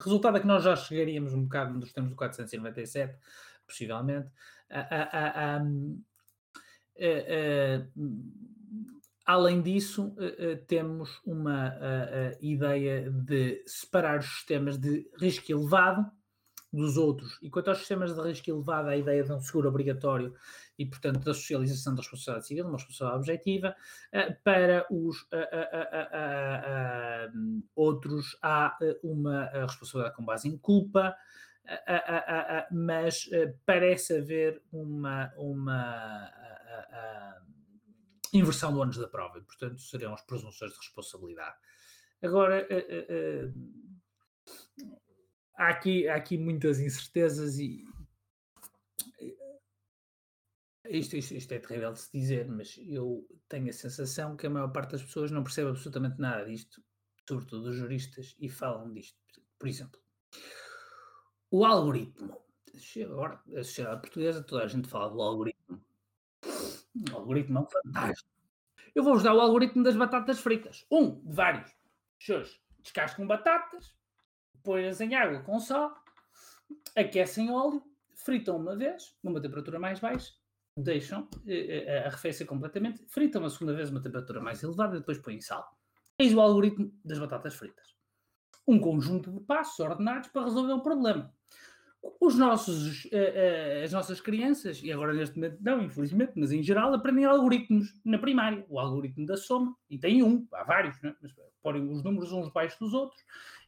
[0.00, 3.16] Resultado é que nós já chegaríamos um bocado nos termos do 497,
[3.66, 4.28] possivelmente.
[9.24, 10.14] Além disso,
[10.66, 11.74] temos uma
[12.40, 16.10] ideia de separar os sistemas de risco elevado
[16.74, 17.38] dos outros.
[17.40, 20.34] E quanto aos sistemas de risco elevado, a ideia de um seguro obrigatório
[20.78, 23.76] e, portanto, da socialização da responsabilidade civil, uma responsabilidade objetiva,
[24.12, 25.48] eh, para os eh,
[26.12, 27.30] eh,
[27.76, 31.16] outros há uma responsabilidade com base em culpa,
[32.70, 33.28] mas
[33.64, 36.30] parece haver uma, uma
[38.32, 41.56] inversão do ônus da prova, e, portanto, seriam as presunções de responsabilidade.
[42.22, 42.66] Agora,
[45.56, 47.84] há aqui, há aqui muitas incertezas e
[50.86, 54.50] isto, isto, isto, é terrível de se dizer, mas eu tenho a sensação que a
[54.50, 56.82] maior parte das pessoas não percebe absolutamente nada disto,
[57.26, 59.18] sobretudo os juristas, e falam disto.
[59.58, 59.98] Por exemplo,
[61.50, 62.42] o algoritmo.
[63.04, 65.82] Agora, a sociedade portuguesa, toda a gente fala do algoritmo.
[67.12, 68.28] O algoritmo é um fantástico.
[68.94, 70.86] Eu vou-vos dar o algoritmo das batatas fritas.
[70.90, 71.74] Um de vários.
[72.18, 73.96] Pessoas descascam batatas,
[74.62, 75.94] põe-as em água com sal,
[76.96, 77.82] aquecem óleo,
[78.14, 80.32] fritam uma vez, numa temperatura mais baixa,
[80.76, 85.18] deixam eh, eh, arrefecer completamente, fritam a segunda vez uma temperatura mais elevada e depois
[85.18, 85.66] põem sal.
[86.18, 87.93] Eis o algoritmo das batatas fritas.
[88.66, 91.32] Um conjunto de passos ordenados para resolver um problema
[92.20, 96.62] os nossos, uh, uh, as nossas crianças, e agora neste momento não, infelizmente, mas em
[96.62, 98.64] geral, aprendem algoritmos na primária.
[98.68, 101.14] O algoritmo da soma, e tem um, há vários, né?
[101.20, 103.18] mas porem os números uns debaixo dos outros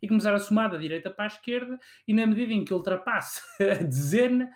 [0.02, 3.40] e começar a somar da direita para a esquerda, e na medida em que ultrapasse
[3.62, 4.50] a dezena,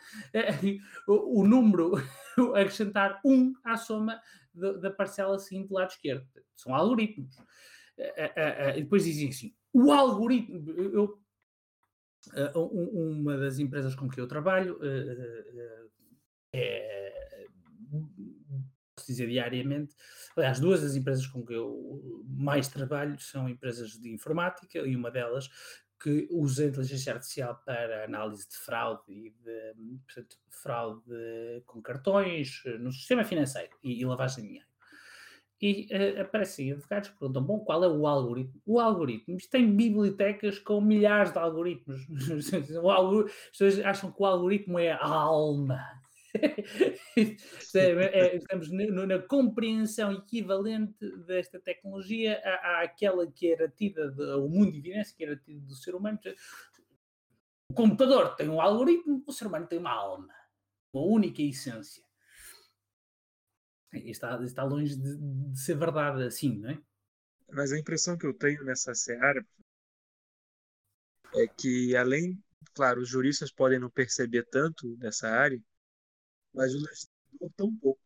[1.06, 1.92] uh, o, número,
[2.54, 4.20] acrescentar um à soma
[4.52, 6.26] da, parcela seguinte do lado esquerdo.
[6.56, 7.34] São algoritmos.
[8.76, 10.70] e depois dizem assim: o algoritmo.
[10.70, 11.20] Eu,
[12.34, 15.90] Uh, uma das empresas com que eu trabalho uh,
[16.52, 17.46] é,
[18.94, 19.94] posso dizer diariamente,
[20.36, 25.10] aliás, duas das empresas com que eu mais trabalho são empresas de informática e uma
[25.10, 25.48] delas
[25.98, 31.02] que usa a inteligência artificial para análise de fraude e de portanto, fraude
[31.66, 34.69] com cartões no sistema financeiro e, e lavagem de dinheiro
[35.60, 38.60] e uh, aparecem advogados que perguntam: bom, qual é o algoritmo?
[38.64, 42.00] O algoritmo, isto tem bibliotecas com milhares de algoritmos.
[42.32, 45.78] As pessoas acham que o algoritmo é a alma.
[47.74, 50.94] é, estamos na, na, compreensão equivalente
[51.26, 55.66] desta tecnologia à, àquela que era tida, de, o mundo de evidência que era tido
[55.66, 56.18] do ser humano.
[57.70, 60.32] O computador tem um algoritmo, o ser humano tem uma alma,
[60.94, 62.02] uma única essência
[63.92, 66.82] está, está longe de, de, ser verdade assim, não é?
[67.52, 69.44] Mas a impressão que eu tenho nessa seara
[71.34, 72.42] é que, além,
[72.74, 75.60] claro, os juristas podem não perceber tanto dessa área,
[76.52, 78.00] mas o legislador tão pouco.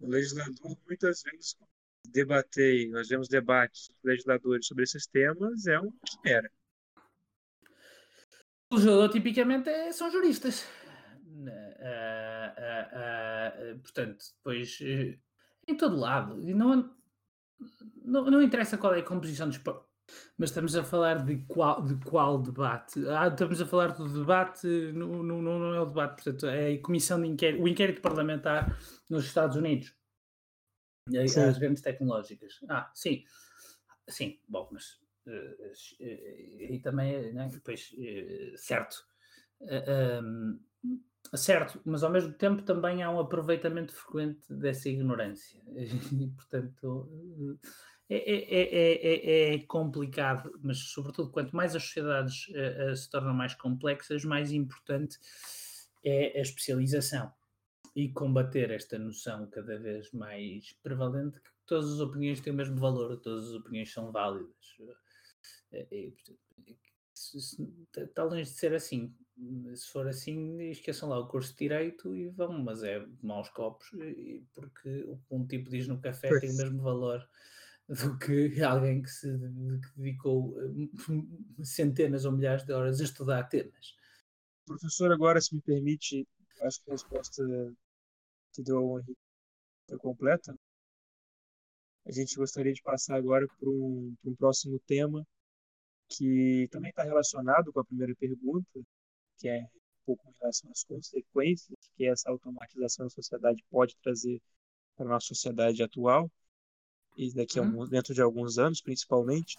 [0.00, 1.56] O legislador, muitas vezes,
[2.08, 5.92] debater, nós vemos debates dos legisladores sobre esses temas, é um
[6.24, 6.50] era.
[8.70, 10.64] O legislador, tipicamente, é, são juristas.
[11.40, 11.48] Uh,
[13.72, 14.78] uh, uh, portanto, depois
[15.66, 16.94] em todo lado, não,
[18.04, 19.58] não, não interessa qual é a composição dos
[20.36, 23.06] mas estamos a falar de qual, de qual debate?
[23.08, 26.82] Ah, estamos a falar do debate, não, não, não é o debate, portanto, é a
[26.82, 28.76] comissão de inquérito, o inquérito parlamentar
[29.08, 29.94] nos Estados Unidos,
[31.16, 32.58] as grandes tecnológicas.
[32.68, 33.24] Ah, sim,
[34.08, 37.94] sim, bom, mas uh, uh, e também, né, depois,
[38.56, 39.08] certo.
[39.60, 40.58] Um,
[41.34, 45.60] Certo, mas ao mesmo tempo também há um aproveitamento frequente dessa ignorância.
[46.12, 47.58] E, portanto,
[48.08, 53.32] é, é, é, é, complicado, mas sobretudo quanto mais as sociedades uh, uh, se tornam
[53.32, 55.18] mais complexas, mais importante
[56.04, 57.32] é a especialização
[57.94, 62.76] e combater esta noção cada vez mais prevalente que todas as opiniões têm o mesmo
[62.76, 64.56] valor, todas as opiniões são válidas.
[65.72, 66.12] E,
[67.96, 69.14] está longe de ser assim.
[69.74, 73.88] Se for assim, esqueçam lá o curso de Direito e vão, mas é maus copos,
[74.52, 76.40] porque o que um tipo diz no café pois.
[76.40, 77.26] tem o mesmo valor
[77.88, 79.28] do que alguém que se
[79.96, 80.54] dedicou
[81.62, 83.96] centenas ou milhares de horas a estudar temas.
[84.66, 86.26] Professor, agora, se me permite,
[86.62, 87.42] acho que a resposta
[88.52, 89.20] que deu ao Henrique
[89.88, 90.54] foi completa.
[92.06, 95.26] A gente gostaria de passar agora para um, para um próximo tema
[96.08, 98.80] que também está relacionado com a primeira pergunta,
[99.40, 99.68] que é um
[100.04, 104.40] pouco em relação às consequências que essa automatização da sociedade pode trazer
[104.94, 106.30] para a nossa sociedade atual,
[107.16, 109.58] e daqui a alguns, dentro de alguns anos, principalmente.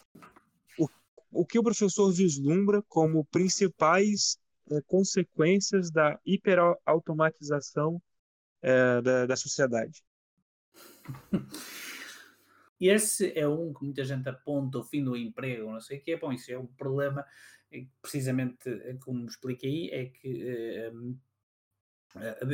[0.78, 0.88] O,
[1.32, 4.38] o que o professor vislumbra como principais
[4.70, 8.02] é, consequências da hiperautomatização
[8.62, 10.04] é, da, da sociedade?
[12.80, 16.14] Esse é um que muita gente aponta o fim do emprego, não sei o que
[16.14, 16.18] é.
[16.18, 17.24] Bom, isso é um problema,
[18.02, 21.20] precisamente como expliquei, é que uh,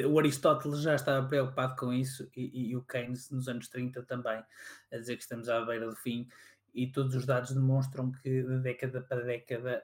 [0.07, 4.43] o Aristóteles já estava preocupado com isso e, e, o Keynes nos anos 30 também,
[4.91, 6.27] a dizer que estamos à beira do fim
[6.73, 9.83] e todos os dados demonstram que de década para década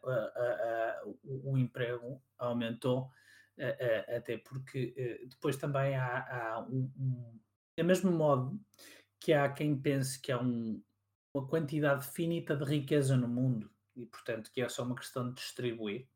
[1.23, 3.09] o, emprego aumentou,
[4.15, 7.39] até porque depois também há, há um, um,
[7.75, 8.59] do mesmo modo
[9.19, 10.79] que há quem pense que há um,
[11.35, 15.35] uma quantidade finita de riqueza no mundo e, portanto, que é só uma questão de
[15.35, 16.07] distribuir,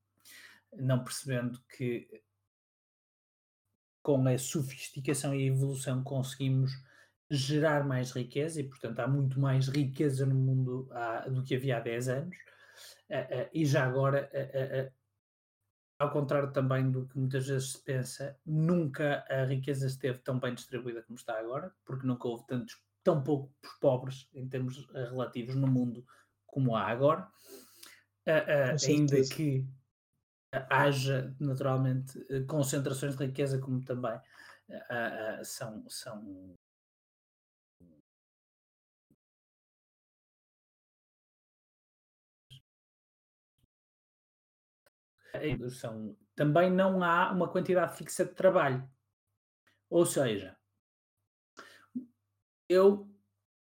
[0.74, 2.08] não percebendo que
[4.02, 6.72] com a sofisticação e a evolução conseguimos
[7.30, 11.78] gerar mais riqueza e, portanto, há muito mais riqueza no mundo há, do que havia
[11.78, 12.38] há 10 anos.
[13.10, 14.94] Uh, uh, e já agora, uh,
[16.00, 20.54] ao contrário também do que muitas vezes se pensa, nunca a riqueza esteve tão bem
[20.54, 25.68] distribuída como está agora, porque nunca houve tantos tão pouco pobres em termos relativos no
[25.68, 26.06] mundo
[26.46, 27.28] como há agora,
[28.28, 29.66] uh, uh, ainda que
[30.70, 34.20] haja naturalmente concentrações de riqueza como também
[35.44, 36.56] são, são
[45.70, 48.88] são também não há uma quantidade fixa de trabalho.
[49.90, 50.58] Ou seja,
[52.70, 53.10] eu,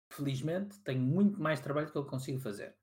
[0.09, 2.75] felizmente, tenho muito mais trabalho do que eu consigo fazer.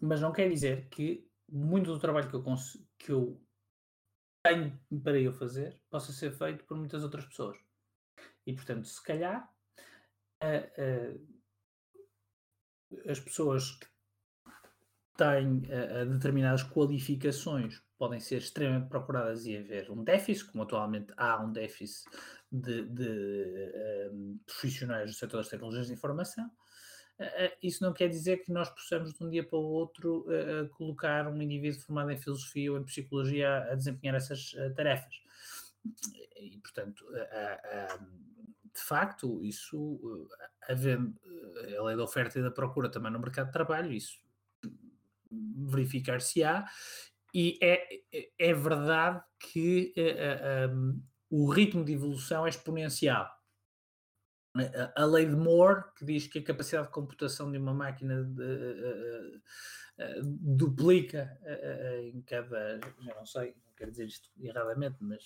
[0.00, 2.44] Mas não quer dizer que muito do trabalho que eu,
[2.98, 3.46] que eu
[4.42, 7.58] tenho para eu fazer possa ser feito por muitas outras pessoas.
[8.46, 9.50] E, portanto, se calhar,
[13.08, 13.86] as pessoas que
[15.16, 15.60] têm
[16.08, 22.04] determinadas qualificações podem ser extremamente procuradas e haver um déficit, como atualmente há um déficit
[22.52, 26.50] de, de um, profissionais do setor das tecnologias de informação.
[27.18, 30.68] Uh, isso não quer dizer que nós possamos de um dia para o outro uh,
[30.70, 35.14] colocar um indivíduo formado em filosofia ou em psicologia a, desempenhar essas tarefas.
[36.38, 37.06] E, portanto,
[38.74, 40.28] de facto, isso,
[40.68, 41.14] havendo
[41.78, 44.18] a lei da oferta e da procura também no mercado de trabalho, isso
[45.30, 46.66] verificar-se-á
[47.32, 48.00] e é,
[48.38, 49.94] é verdade que
[51.30, 53.35] o ritmo de evolução é exponencial.
[54.94, 59.42] A, lei de Moore, que diz que a capacidade de computação de uma máquina de,
[59.98, 61.38] uh, duplica
[62.12, 62.80] em cada.
[63.00, 65.24] Já não sei, não quero dizer isto erradamente, mas.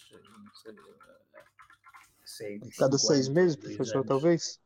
[2.25, 4.09] Sei, sei, cada seis anos, meses, professor, anos.
[4.09, 4.61] talvez?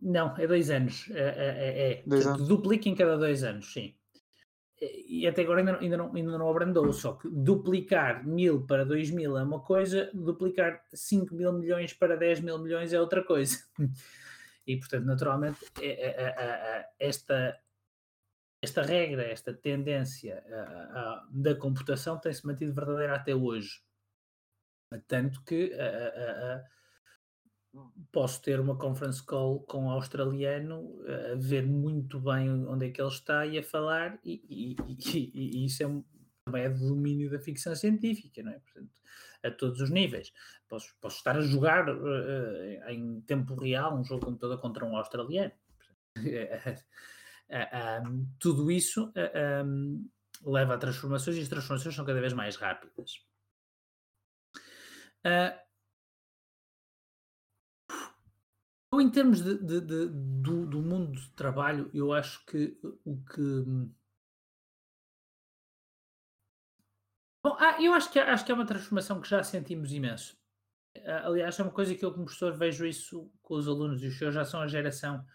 [0.00, 1.10] Não, é dois anos.
[1.10, 2.02] É, é, é.
[2.06, 2.46] Dois anos.
[2.46, 3.96] Duplica em cada dois anos, sim
[5.06, 9.10] e até agora ainda, ainda, não, ainda não abrandou, só que duplicar mil para dois
[9.10, 13.58] mil é uma coisa, duplicar 5 mil milhões para 10 mil milhões é outra coisa.
[14.66, 17.60] E, portanto, naturalmente, é, é, é, esta,
[18.62, 20.42] esta regra, esta tendência
[21.28, 23.82] da computação tem-se mantido verdadeira até hoje.
[25.06, 25.70] Tanto que
[28.12, 31.00] posso ter uma conference call com um australiano,
[31.32, 35.30] a ver muito bem onde é que ele está e a falar, e, e, e,
[35.34, 36.04] e isso é um,
[36.44, 38.58] também é do domínio da ficção científica, não é?
[38.58, 38.92] Portanto,
[39.42, 40.32] a todos os níveis.
[40.68, 44.96] Posso, posso estar a jogar uh, em tempo real um jogo de computador contra um
[44.96, 45.52] australiano.
[48.06, 49.12] um, tudo isso
[49.64, 50.08] um,
[50.44, 53.24] leva a transformações e as transformações são cada vez mais rápidas.
[55.26, 55.63] Uh,
[58.94, 63.16] Eu, em termos de, de, de, do, do, mundo de trabalho, eu acho que o
[63.24, 63.64] que.
[67.42, 70.36] Bom, ah, eu acho que, acho que é uma transformação que já sentimos imenso.
[71.24, 74.16] Aliás, é uma coisa que eu, como professor, vejo isso com os alunos e os
[74.16, 75.26] senhores já são a geração.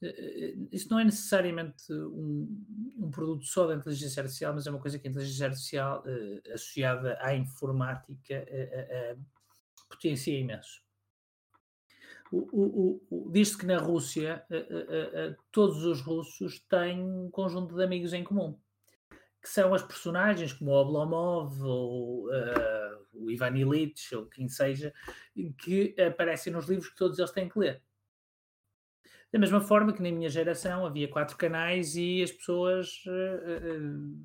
[0.00, 2.64] Eh, eh, isso não é necessariamente um,
[2.96, 6.54] um, produto só da inteligência artificial, mas é uma coisa que a inteligência artificial uh,
[6.54, 8.46] associada à informática
[9.90, 10.87] potencia imenso.
[12.30, 14.44] O, o, diz-se que na Rússia
[15.50, 18.58] todos os russos têm um conjunto de amigos em comum,
[19.42, 22.28] que são as personagens como o Oblomov ou
[23.14, 24.92] o Ivan Illich ou quem seja,
[25.58, 27.82] que aparecem nos livros que todos eles têm que ler.
[29.30, 33.02] Da mesma forma que na minha geração havia quatro canais e as pessoas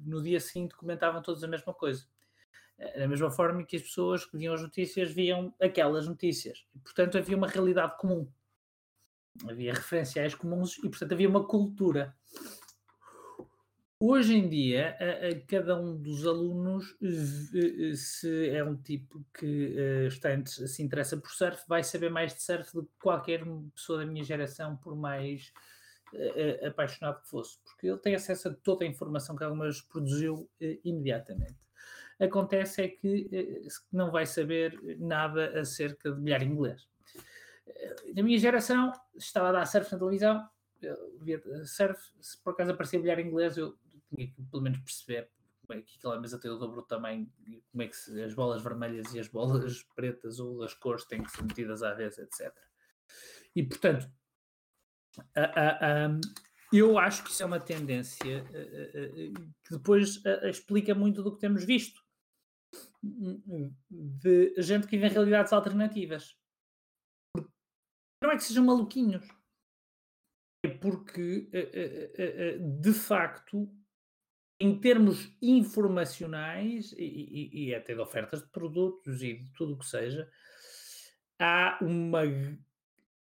[0.05, 2.05] no dia seguinte comentavam todos a mesma coisa.
[2.97, 6.65] Da mesma forma que as pessoas que viam as notícias viam aquelas notícias.
[6.83, 8.27] Portanto, havia uma realidade comum.
[9.49, 12.15] Havia referenciais comuns e, portanto, havia uma cultura.
[14.05, 16.93] Hoje em dia, a, a cada um dos alunos,
[17.95, 22.43] se é um tipo que uh, está, se interessa por surf, vai saber mais de
[22.43, 25.53] surf do que qualquer pessoa da minha geração, por mais
[26.13, 30.49] uh, apaixonado que fosse, porque ele tem acesso a toda a informação que algumas produziu
[30.83, 31.55] imediatamente.
[32.23, 36.87] Acontece é que eh, não vai saber nada acerca de bilhar inglês.
[37.67, 40.49] Eh, na minha geração, estava a dar surf na televisão,
[41.21, 43.77] via surf, se por acaso aparecia bilhar inglês, eu
[44.09, 45.29] tinha que pelo menos perceber
[45.65, 47.29] como é que aquela mesa tem o dobro do tamanho,
[47.71, 51.23] como é que se, as bolas vermelhas e as bolas pretas ou as cores têm
[51.23, 52.53] que ser metidas à vez, etc.
[53.53, 54.09] E portanto,
[55.35, 56.19] a, a, a,
[56.71, 58.43] eu acho que isso é uma tendência
[59.63, 62.02] que depois explica muito do que temos visto
[63.03, 66.37] de gente que vive em realidades alternativas.
[68.23, 69.27] Não é que sejam maluquinhos,
[70.65, 73.69] é porque, uh, de facto,
[74.59, 79.77] em termos informacionais e, e, e, até de ofertas de produtos e de tudo o
[79.77, 80.31] que seja,
[81.37, 82.21] há uma.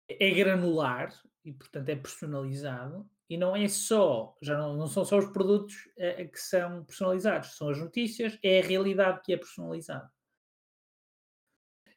[0.08, 1.12] é granular
[1.44, 5.74] e, portanto, é personalizado e não é só, já não, não são só os produtos
[5.96, 10.10] uh, que são personalizados, são as notícias, é a realidade que é personalizada.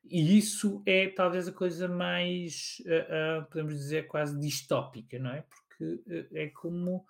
[0.04, 5.44] E isso é talvez a coisa mais, uh, uh, podemos dizer, quase distópica, não é?
[5.44, 7.06] Porque é como.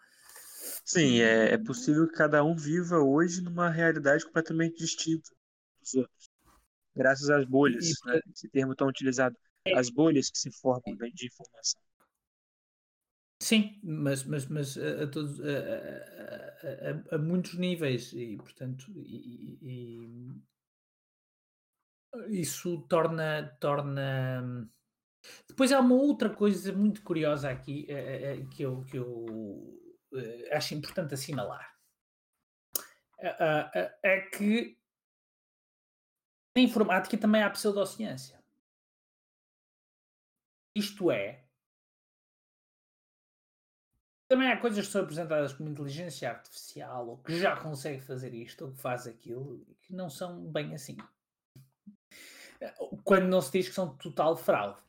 [0.84, 5.32] Sim, é, é possível que cada um viva hoje numa realidade completamente distinta
[5.80, 6.30] dos outros.
[6.94, 8.20] Graças às bolhas, e, né?
[8.34, 9.36] esse termo tão utilizado.
[9.64, 11.82] É, as bolhas que se formam de informação.
[13.42, 19.58] Sim, mas, mas, mas a, a todos, a, a, a, muitos níveis e, portanto, e,
[19.62, 20.42] e,
[22.42, 24.70] isso torna, torna.
[25.48, 27.88] Depois há uma outra coisa muito curiosa aqui
[28.56, 29.26] que eu, que eu
[30.14, 31.76] eh, acho importante assinalar.
[33.22, 34.78] É que
[36.56, 38.40] na informática também há pseudociência.
[40.76, 41.49] Isto é,
[44.30, 48.64] também há coisas que são apresentadas como inteligência artificial, ou que já consegue fazer isto,
[48.64, 50.96] ou que faz aquilo, que não são bem assim.
[53.04, 54.80] Quando não se diz que são total fraude.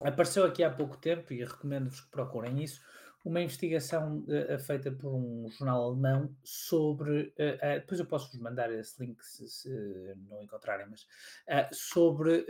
[0.00, 2.80] Apareceu aqui há pouco tempo, e recomendo-vos que procurem isso,
[3.22, 7.34] uma investigação uh, feita por um jornal alemão sobre.
[7.38, 9.68] Uh, uh, depois eu posso vos mandar esse link se, se
[10.28, 11.06] não encontrarem, mas.
[11.72, 12.46] sobre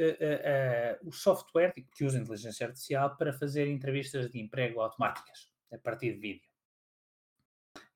[1.02, 6.20] o software que usa inteligência artificial para fazer entrevistas de emprego automáticas a partir de
[6.20, 6.48] vídeo.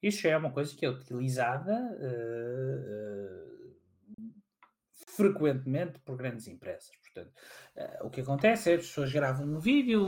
[0.03, 3.37] Isto é uma coisa que é utilizada uh,
[4.19, 4.35] uh,
[5.09, 6.91] frequentemente por grandes empresas.
[6.97, 7.33] Portanto,
[7.77, 10.07] uh, o que acontece é que as pessoas gravam um vídeo,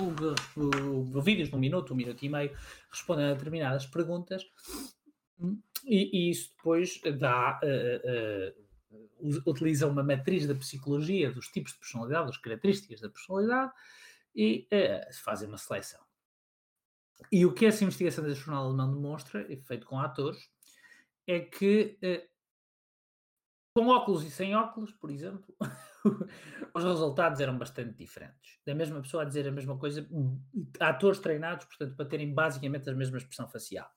[1.23, 2.57] vídeos de um minuto, um minuto e meio,
[2.91, 4.45] respondem a determinadas perguntas
[5.85, 7.61] e, e isso depois dá,
[9.45, 13.73] utiliza uma matriz da psicologia, dos tipos de personalidade, das características da personalidade
[14.35, 14.67] e
[15.23, 16.01] fazem uma seleção.
[17.31, 20.49] E o que essa investigação desse jornal alemão demonstra, feito com atores,
[21.27, 22.27] é que eh,
[23.75, 25.55] com óculos e sem óculos, por exemplo,
[26.75, 28.59] os resultados eram bastante diferentes.
[28.67, 30.07] Da mesma pessoa a dizer a mesma coisa,
[30.79, 33.89] atores treinados, portanto, para terem basicamente a mesma expressão facial.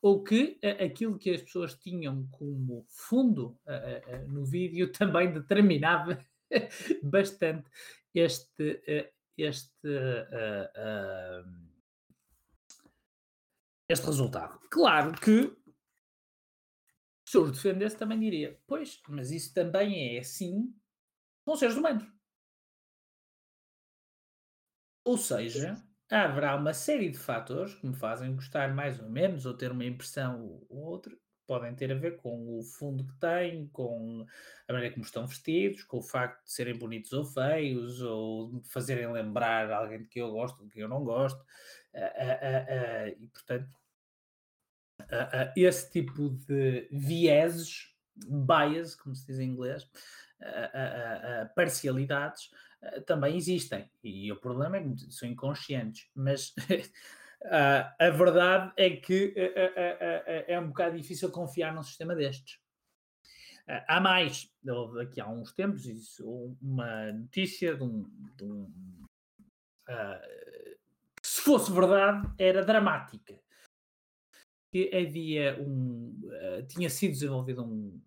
[0.00, 5.32] Ou que eh, aquilo que as pessoas tinham como fundo uh, uh, no vídeo também
[5.32, 6.18] determinava
[7.02, 7.68] bastante
[8.14, 9.88] este, uh, este
[13.88, 14.58] este resultado.
[14.70, 15.56] Claro que
[17.26, 20.72] se eu os defendesse também diria, pois, mas isso também é assim
[21.44, 22.06] com seres humanos.
[25.04, 25.76] Ou seja,
[26.10, 29.84] haverá uma série de fatores que me fazem gostar mais ou menos, ou ter uma
[29.84, 31.16] impressão ou outra,
[31.46, 34.26] podem ter a ver com o fundo que têm, com
[34.68, 38.68] a maneira como estão vestidos, com o facto de serem bonitos ou feios, ou de
[38.68, 41.44] fazerem lembrar alguém de que eu gosto, de que eu não gosto,
[43.18, 43.68] e portanto,
[45.56, 49.88] esse tipo de vieses, bias, como se diz em inglês,
[51.54, 52.50] parcialidades,
[52.82, 53.90] uh, também existem.
[54.02, 56.08] E o problema é que são inconscientes.
[56.14, 59.34] Mas uh, a verdade é que
[60.46, 62.58] é um bocado difícil confiar num sistema destes.
[63.66, 64.50] há mais,
[65.00, 65.84] aqui há uns tempos,
[66.60, 68.02] uma notícia de um.
[68.36, 68.72] De um
[69.88, 70.75] se
[71.46, 73.38] fosse verdade, era dramática.
[74.72, 76.20] Que havia um.
[76.68, 78.02] tinha sido desenvolvido um,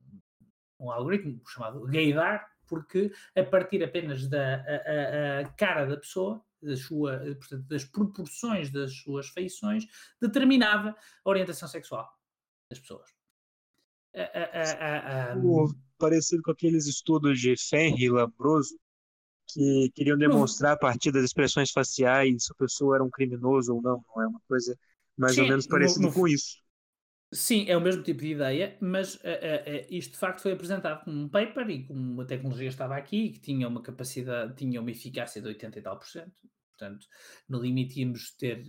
[0.79, 6.75] um algoritmo chamado gaydar, porque a partir apenas da a, a, cara da pessoa, da
[6.75, 9.87] sua, portanto, das proporções das suas feições,
[10.21, 10.89] determinava
[11.23, 12.13] a orientação sexual
[12.69, 13.09] das pessoas.
[14.13, 15.33] A,
[15.97, 18.77] parecido com aqueles estudos de Fenri e Lambroso,
[19.53, 23.81] que queriam demonstrar a partir das expressões faciais se a pessoa era um criminoso ou
[23.81, 24.77] não, não é uma coisa
[25.17, 26.57] mais Sim, ou menos parecida com isso.
[27.31, 31.03] Sim, é o mesmo tipo de ideia, mas uh, uh, isto de facto foi apresentado
[31.03, 34.89] como um paper e como a tecnologia estava aqui, que tinha uma capacidade, tinha uma
[34.89, 36.31] eficácia de 80 e tal por cento.
[36.75, 37.05] Portanto,
[37.47, 38.63] no limite íamos ter.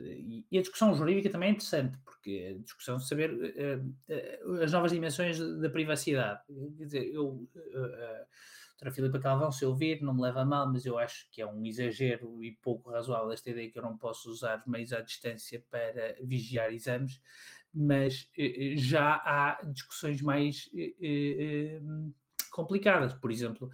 [0.51, 4.91] E a discussão jurídica também é interessante, porque a discussão de saber uh, as novas
[4.93, 6.41] dimensões da privacidade.
[6.77, 7.49] Quer dizer, eu.
[8.81, 11.43] Doutora Filipa Calvão, se eu ouvir, não me leva a mal, mas eu acho que
[11.43, 15.03] é um exagero e pouco razoável esta ideia que eu não posso usar meios à
[15.03, 17.21] distância para vigiar exames
[17.73, 21.81] mas eh, eh, já há discussões mais eh,
[22.51, 23.13] complicadas.
[23.15, 23.71] Por exemplo,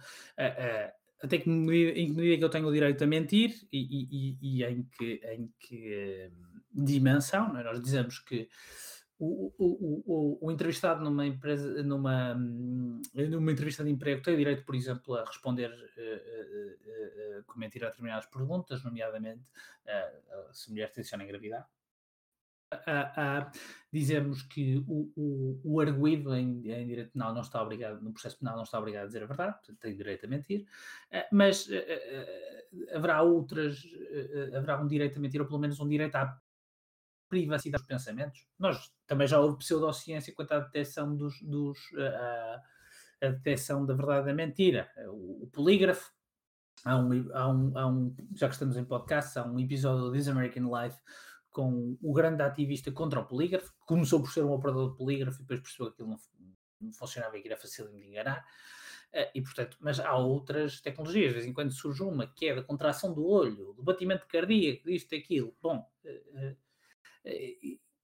[1.21, 4.37] até que medida, em que medida que eu tenho o direito a mentir e, e,
[4.41, 6.31] e em que, em que
[6.71, 7.63] dimensão, é?
[7.63, 8.47] nós dizemos que
[9.19, 14.75] o, o, o, o, entrevistado numa empresa, numa, numa entrevista de emprego tem direito, por
[14.75, 19.49] exemplo, a responder uh, com mentira a determinadas perguntas, nomeadamente
[20.51, 21.67] se a mulher tenciona engravidar
[22.71, 23.51] a, a,
[23.91, 28.37] dizemos que o, o, o arguído em, em, direito penal não está obrigado, no processo
[28.37, 30.65] penal não está obrigado a dizer a verdade, tem direito a mentir,
[31.31, 31.69] mas
[32.93, 33.81] haverá outras,
[34.53, 36.37] haverá um direito a mentir, ou pelo menos um direito à
[37.29, 38.47] privacidade dos pensamentos.
[38.57, 42.61] Nós também já houve pseudociência quanto à detecção dos, dos a,
[43.21, 44.89] a detecção da verdade da mentira.
[45.07, 46.11] O, o polígrafo,
[46.83, 50.11] há um, há, um, há um, já que estamos em podcast, há um episódio do
[50.11, 50.97] This American Life
[51.49, 55.41] com o grande ativista contra o polígrafo, começou por ser um operador de polígrafo e
[55.41, 56.19] depois percebeu que aquilo não,
[56.79, 58.45] não funcionava e que era fácil de enganar.
[59.11, 62.55] Uh, e portanto, mas há outras tecnologias, de vez em quando surge uma que é
[62.55, 65.55] da contração do olho, do batimento cardíaco, isto, aquilo.
[65.59, 65.83] Bom,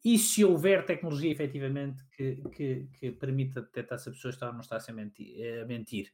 [0.05, 4.53] e se houver tecnologia efetivamente que, que, que permita detectar se a pessoa está ou
[4.53, 6.13] não está a mentir, a mentir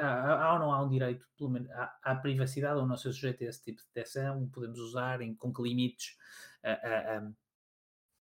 [0.00, 3.12] há, há, ou não há um direito, pelo menos, à, à, privacidade ou não ser
[3.12, 6.16] sujeito a esse tipo de detecção, podemos usar em, com que limites.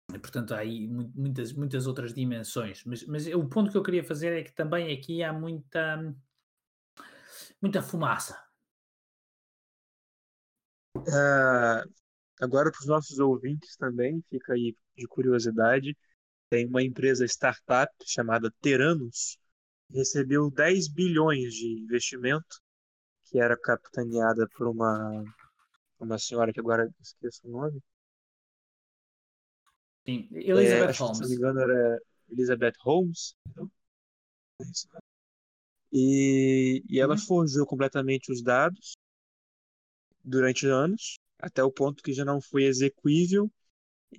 [0.10, 2.84] portanto, há aí muitas, muitas outras dimensões.
[2.84, 6.16] Mas, mas o ponto que eu queria fazer é que também aqui há muita,
[7.62, 8.44] muita fumaça.
[10.96, 12.07] Uh,
[12.40, 15.98] Agora, para os nossos ouvintes também, fica aí de curiosidade,
[16.50, 19.38] tem uma empresa startup chamada Teranos,
[19.88, 22.62] que recebeu 10 bilhões de investimento,
[23.26, 25.24] que era capitaneada por uma,
[26.00, 27.82] uma senhora que agora esqueço o nome.
[30.06, 31.18] Sim, Elizabeth é, Holmes.
[31.18, 33.36] Se não me engano, era Elizabeth Holmes.
[35.92, 37.20] E, e ela uhum.
[37.20, 38.96] forjou completamente os dados
[40.24, 43.52] durante anos até o ponto que já não foi execuível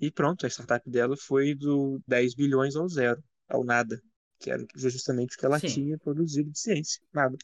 [0.01, 4.01] e pronto, a startup dela foi do 10 bilhões ao zero, ao nada,
[4.39, 5.69] que era justamente o que ela Sim.
[5.69, 7.37] tinha produzido de ciência, nada.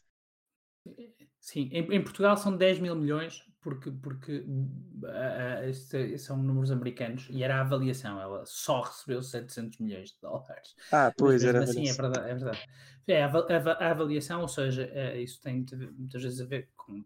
[1.39, 7.27] Sim, em, em, Portugal são 10 mil milhões, porque, porque uh, este, são números americanos,
[7.29, 10.75] e era a avaliação, ela só recebeu 700 milhões de dólares.
[10.91, 11.63] Ah, pois era.
[11.63, 12.29] Assim, é verdade.
[12.29, 12.65] É, verdade.
[13.07, 15.65] é a, a, a, avaliação, ou seja, uh, isso tem
[15.97, 17.03] muitas vezes a ver com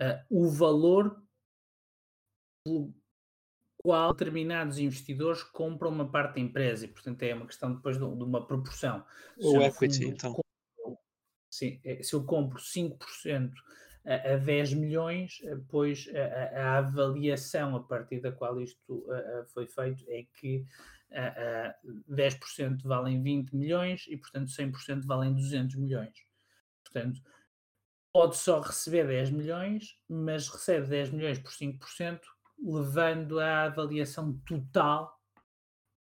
[0.00, 1.22] uh, o valor
[2.64, 2.94] pelo
[3.78, 8.02] qual determinados investidores compram uma parte da empresa e, portanto, é uma questão depois de,
[8.02, 9.04] de uma proporção.
[9.38, 10.32] O equity, fundo, então.
[10.34, 10.98] Compro,
[11.50, 13.52] sim, é, se eu compro 5%
[14.04, 19.06] a, a 10 milhões, pois a, a, avaliação a partir da qual isto
[19.52, 20.66] foi feito é que
[21.10, 26.14] uh, 10% valem 20 milhões e, portanto, 100% valem 200 milhões.
[26.84, 27.20] Portanto,
[28.16, 32.18] pode só receber 10 milhões, mas recebe 10 milhões por 5%,
[32.58, 35.20] levando à avaliação total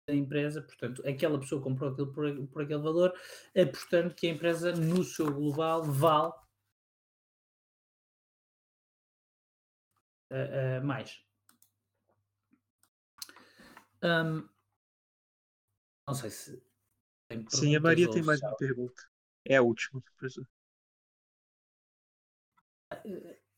[0.07, 0.61] da empresa.
[0.61, 3.13] Portanto, aquela pessoa comprou aquilo por, por aquele valor,
[3.53, 6.31] apostando que a empresa, no seu global, vale
[10.31, 11.21] uh, uh, mais.
[14.01, 14.47] Um,
[16.07, 16.63] não sei se.
[17.49, 19.03] Sim, a Maria tem mais uma pergunta.
[19.43, 20.47] É a última, professor.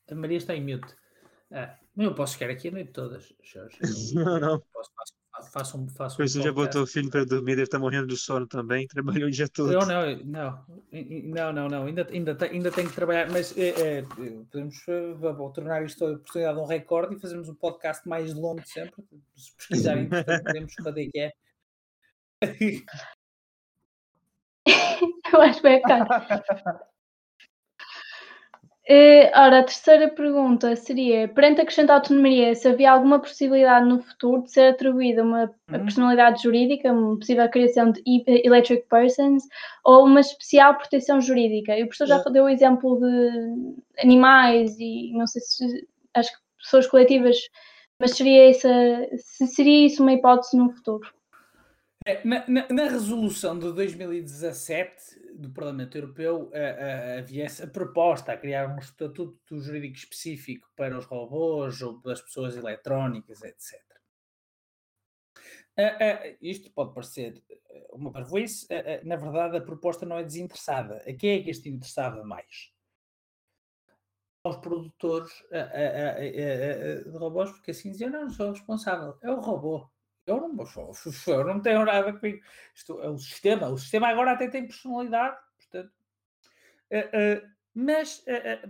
[0.10, 0.96] A Maria está em mute.
[1.52, 3.78] Ah, eu posso ficar aqui a noite toda, Jorge.
[4.16, 4.64] Não, não.
[4.74, 7.80] Posso, faço, faço um, faço Pois um já botou o filho para dormir, deve estar
[7.80, 8.88] morrendo de sono também,
[9.20, 9.72] trabalhou o dia todo.
[9.72, 14.02] Não, não, não, não, não, não, ainda, ainda, ainda tenho que trabalhar, mas é, é,
[14.50, 18.34] podemos eh, vou tornar isto a oportunidade de um recorde e fazermos um podcast mais
[18.34, 19.04] longo de sempre.
[19.36, 21.32] Se pesquisarem, portanto, podemos quando é que é.
[25.34, 26.91] Eu acho que vai ficar.
[28.94, 34.44] Eh, ora, a terceira pergunta seria: perante acrescentar autonomia, se havia alguma possibilidade no futuro
[34.44, 35.80] de ser atribuída uma Uhum.
[35.86, 39.44] personalidade jurídica, uma possível criação de e- electric persons
[39.86, 41.78] ou uma especial proteção jurídica?
[41.78, 46.38] E o professor já deu o exemplo de animais e não sei se acho que
[46.62, 47.38] pessoas coletivas,
[47.98, 48.68] mas seria essa,
[49.16, 51.08] se seria isso uma hipótese no futuro?
[52.06, 58.38] É, Na, na- na resolução de 2017 do Parlamento Europeu eh, havia essa proposta a
[58.38, 63.92] criar um estatuto jurídico específico para os robôs ou para as pessoas eletrónicas, etc.
[65.78, 70.24] Eh, eh, isto pode parecer eh, uma parvoíce, eh, na verdade a proposta não é
[70.24, 70.98] desinteressada.
[71.08, 72.72] A quem é que isto interessava mais?
[74.44, 79.88] Aos produtores de robôs, porque assim diziam, não, não sou responsável, é o robô.
[80.26, 80.66] Eu não,
[81.28, 82.44] eu não tenho nada comigo.
[82.76, 83.70] Isto é o sistema.
[83.70, 85.92] O sistema agora até tem personalidade, portanto.
[86.90, 87.44] eh, eh,
[87.74, 88.70] mas eh,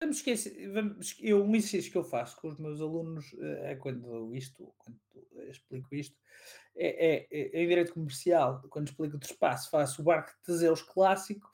[0.00, 0.70] vamos esquecer.
[0.72, 4.98] Vamos, eu, um exercício que eu faço com os meus alunos é quando isto, quando
[5.50, 6.16] explico isto,
[6.74, 8.62] é, é, é em direito comercial.
[8.70, 11.50] Quando explico o espaço, faço o barco de Teseus clássico.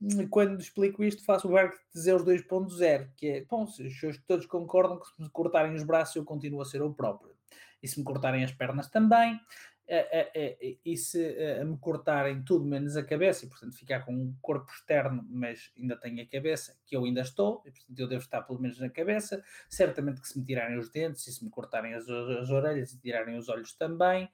[0.00, 4.18] E quando explico isto, faço o barco de Teseus 2.0, que é, bom, se os
[4.26, 7.33] todos concordam que se me cortarem os braços eu continuo a ser eu próprio
[7.82, 9.38] e se me cortarem as pernas também,
[9.86, 11.18] eh, eh, eh, e se
[11.62, 15.94] me cortarem tudo menos a cabeça, e portanto ficar com um corpo externo, mas ainda
[15.94, 18.88] tenho a cabeça, que eu ainda estou, e portanto eu devo estar pelo menos na
[18.88, 22.94] cabeça, certamente que se me tirarem os dentes, e se me cortarem as, as orelhas
[22.94, 24.26] e tirarem os olhos também,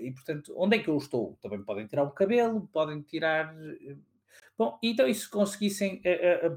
[0.00, 1.38] e portanto, onde é que eu estou?
[1.40, 3.54] Também podem tirar o cabelo, podem tirar...
[4.56, 6.02] Bom, então e se conseguissem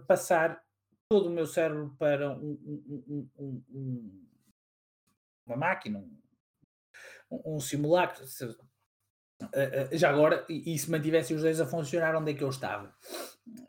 [0.07, 0.59] passar
[1.07, 2.57] todo o meu cérebro para um-
[3.07, 4.30] um- um- um-
[5.51, 8.25] uma máquina, um, um- simulacro.
[8.27, 8.55] se-
[9.53, 12.49] eh, eh, já agora, e, se mantivessem os dois a funcionar, onde é que eu
[12.49, 12.95] estava?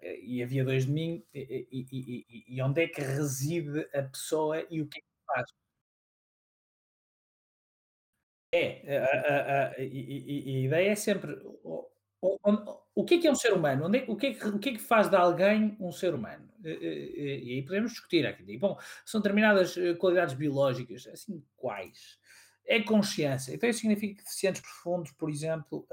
[0.03, 4.67] Eh, E havia dois de mim, e, e- e- onde é que reside a pessoa
[4.71, 5.47] e o que é que faz?
[8.55, 11.33] É, a, a- a- a ideia é sempre
[12.95, 13.95] o, que é que é um ser humano?
[13.95, 16.49] É, o, que é que, o que é que faz de alguém um ser humano?
[16.65, 18.57] E, e- e aí podemos discutir aqui.
[18.59, 22.19] Bom, são determinadas eh, qualidades biológicas, assim, quais?
[22.65, 23.53] É consciência.
[23.53, 25.85] Então isso significa que deficientes profundos, por exemplo,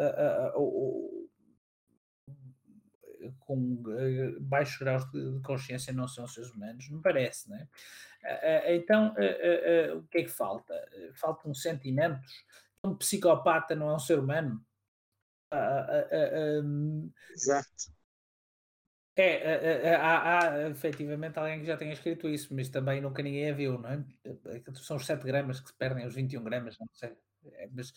[3.40, 7.68] com eh, baixos graus de, consciência não são seres humanos, me parece, é?
[8.24, 9.14] Ah, ah, Então,
[9.98, 10.74] o que é que falta?
[10.94, 12.44] Eh, Faltam sentimentos.
[12.84, 14.62] Um psicopata não é um ser humano?
[14.62, 15.39] Ah, ah, ah, ah, hum,
[17.36, 17.92] Exato.
[19.16, 23.22] é, ah, ah, há, há efetivamente alguém que já tenha escrito isso, mas também nunca
[23.22, 24.06] ninguém a viu, não é?
[24.24, 27.12] Eh, São os 7 gramas que se perdem, os 21 gramas, não sei.
[27.54, 27.94] É, mas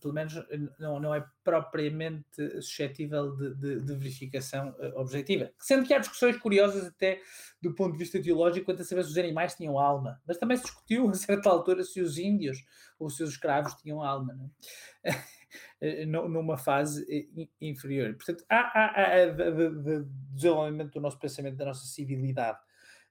[0.00, 0.34] pelo menos
[0.78, 2.26] não, não é propriamente
[2.60, 5.50] suscetível de, de- de verificação ah, objetiva.
[5.58, 7.20] Sendo que há discussões curiosas até
[7.60, 10.20] do ponto de vista teológico quanto a saber se os animais tinham alma.
[10.26, 12.58] Mas também se discutiu a certa altura se os índios
[12.98, 14.34] ou se os escravos tinham alma.
[14.34, 14.50] Não
[15.04, 15.10] é?
[15.84, 18.14] Eh, nu- numa fase eh, in- inferior.
[18.14, 22.56] Portanto, há, há, há de- de- de desenvolvimento do nosso pensamento, da nossa civilidade.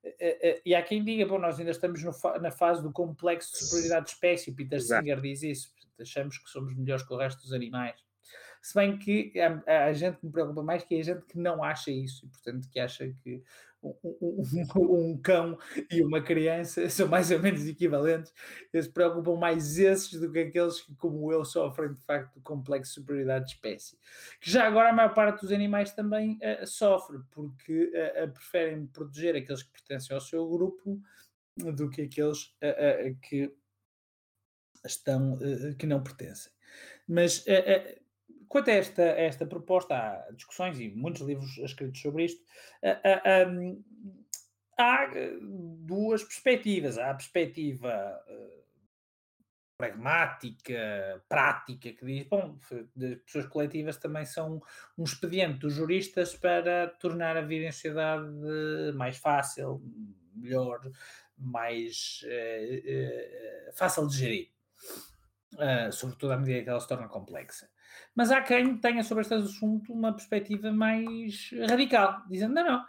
[0.03, 3.57] Eh, E há quem diga, bom, nós ainda estamos no na fase do complexo de
[3.65, 5.03] superioridade de espécie, Peter Exato.
[5.03, 7.99] Singer diz isso, portanto, achamos que somos melhores que o resto dos animais.
[8.61, 11.37] Se bem que há, há gente que me preocupa mais que é a gente que
[11.37, 13.43] não acha isso, e portanto que acha que
[13.83, 15.57] um, um- um- cão
[15.91, 18.33] e uma criança são mais ou menos equivalentes,
[18.73, 22.91] eles preocupam mais esses do que aqueles que, como eu, sofrem de facto do complexo
[22.93, 23.97] de superioridade de espécie.
[24.39, 28.85] Que já agora a maior parte dos animais também eh, sofre, porque eh, eh, preferem
[28.87, 31.01] proteger aqueles que pertencem ao seu grupo
[31.57, 32.53] do que aqueles
[33.29, 33.51] que
[34.85, 35.37] estão
[35.77, 36.51] que não pertencem.
[37.07, 37.45] Mas
[38.51, 42.43] quanto a esta, esta proposta, há discussões e muitos livros escritos sobre isto.
[43.49, 43.81] hum,
[44.77, 46.97] há eh, duas perspectivas.
[46.97, 48.61] Há a perspectiva eh,
[49.77, 54.61] pragmática, prática, que diz, bom, as pessoas coletivas também são
[54.97, 58.27] um expediente dos juristas para tornar a vida em sociedade
[58.95, 59.81] mais fácil,
[60.35, 60.81] melhor,
[61.37, 64.49] mais eh, eh, fácil de gerir.
[65.53, 67.69] Uh, sobretudo à medida que ela se torna complexa.
[68.15, 72.85] Mas há quem tenha sobre este assunto uma perspectiva mais radical, dizendo: não, não,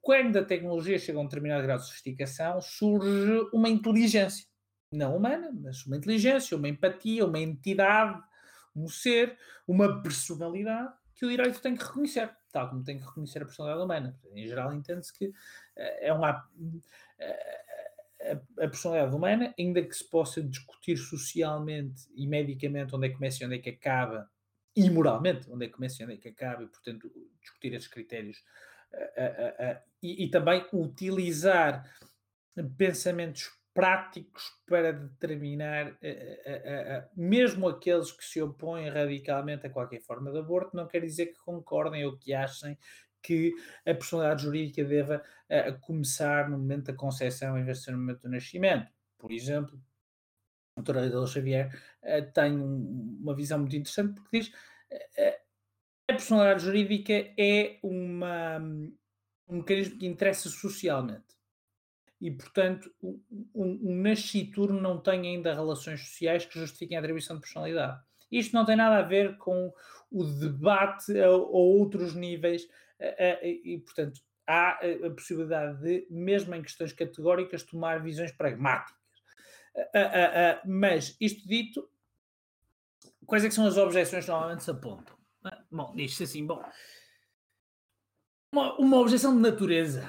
[0.00, 4.46] quando a tecnologia chega a um determinado grau de sofisticação, surge uma inteligência,
[4.92, 8.20] não humana, mas uma inteligência, uma empatia, uma entidade,
[8.74, 9.36] um ser,
[9.66, 13.84] uma personalidade que o direito tem que reconhecer, tal como tem que reconhecer a personalidade
[13.84, 14.18] humana.
[14.32, 15.32] Em geral, entende-se que
[15.76, 16.46] é uma.
[18.58, 23.42] A personalidade humana, ainda que se possa discutir socialmente e medicamente onde é que começa
[23.42, 24.30] e onde é que acaba,
[24.74, 27.10] e moralmente onde é que começa e onde é que acaba, e portanto
[27.40, 28.42] discutir esses critérios
[30.02, 31.84] e, e também utilizar
[32.76, 35.98] pensamentos práticos para determinar,
[37.14, 41.38] mesmo aqueles que se opõem radicalmente a qualquer forma de aborto, não quer dizer que
[41.44, 42.78] concordem ou que achem
[43.26, 43.54] que
[43.84, 45.22] a personalidade jurídica deva
[45.80, 48.92] começar no momento da concepção em vez de ser no momento do nascimento.
[49.18, 49.80] Por exemplo,
[50.76, 51.70] a doutora Adela Xavier
[52.34, 54.52] tem uma visão muito interessante porque diz
[56.08, 58.58] a personalidade jurídica é uma,
[59.48, 61.36] um mecanismo que interessa socialmente.
[62.20, 63.20] E, portanto, um,
[63.54, 68.02] um nascituro não tem ainda relações sociais que justifiquem a atribuição de personalidade.
[68.30, 69.72] Isto não tem nada a ver com
[70.10, 72.66] o debate a, a outros níveis,
[73.00, 78.96] a, a, e, portanto, há a, possibilidade de, mesmo em questões categóricas, tomar visões pragmáticas.
[80.64, 81.88] mas, isto dito,
[83.26, 85.16] quais é que são as objeções que normalmente se apontam?
[85.70, 86.62] Bom, diz-se assim, bom,
[88.52, 90.08] uma, uma, objeção de natureza,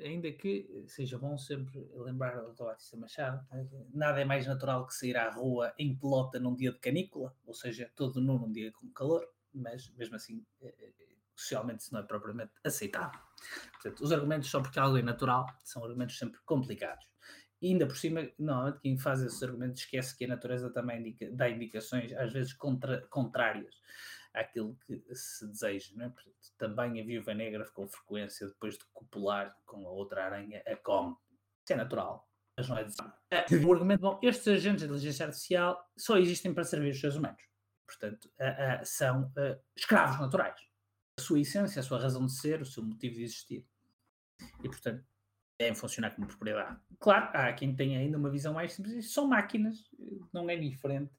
[0.00, 2.64] ainda que seja bom sempre lembrar o Dr.
[2.64, 3.46] Batista Machado,
[3.92, 7.54] nada é mais natural que sair à rua em pelota num dia de canícula, ou
[7.54, 10.92] seja, todo nu num dia com calor, mas mesmo assim, eh, eh,
[11.34, 13.20] socialmente isso não é propriamente aceitável.
[13.72, 17.04] Portanto, os argumentos só porque algo é natural são argumentos sempre complicados.
[17.60, 21.30] E ainda por cima, não, quem faz esses argumentos esquece que a natureza também indica,
[21.32, 23.74] dá indicações, às vezes contra, contrárias
[24.34, 25.94] àquilo que se deseja.
[26.04, 26.12] É?
[26.56, 31.16] Também a viúva negra com frequência, depois de copular com a outra aranha, a come.
[31.64, 33.12] Isso é natural, mas não é desejável.
[33.68, 37.42] O argumento, bom, estes agentes de inteligência artificial só existem para servir os seres humanos.
[37.86, 38.30] Portanto,
[38.84, 39.32] são
[39.76, 40.60] escravos naturais.
[41.18, 43.68] A sua essência, a sua razão de ser, o seu motivo de existir.
[44.62, 45.04] E, portanto,
[45.58, 46.80] devem funcionar como propriedade.
[46.98, 49.76] Claro, há quem tenha ainda uma visão mais simples, são máquinas,
[50.32, 51.12] não é diferente,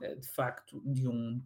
[0.00, 1.44] de facto, de um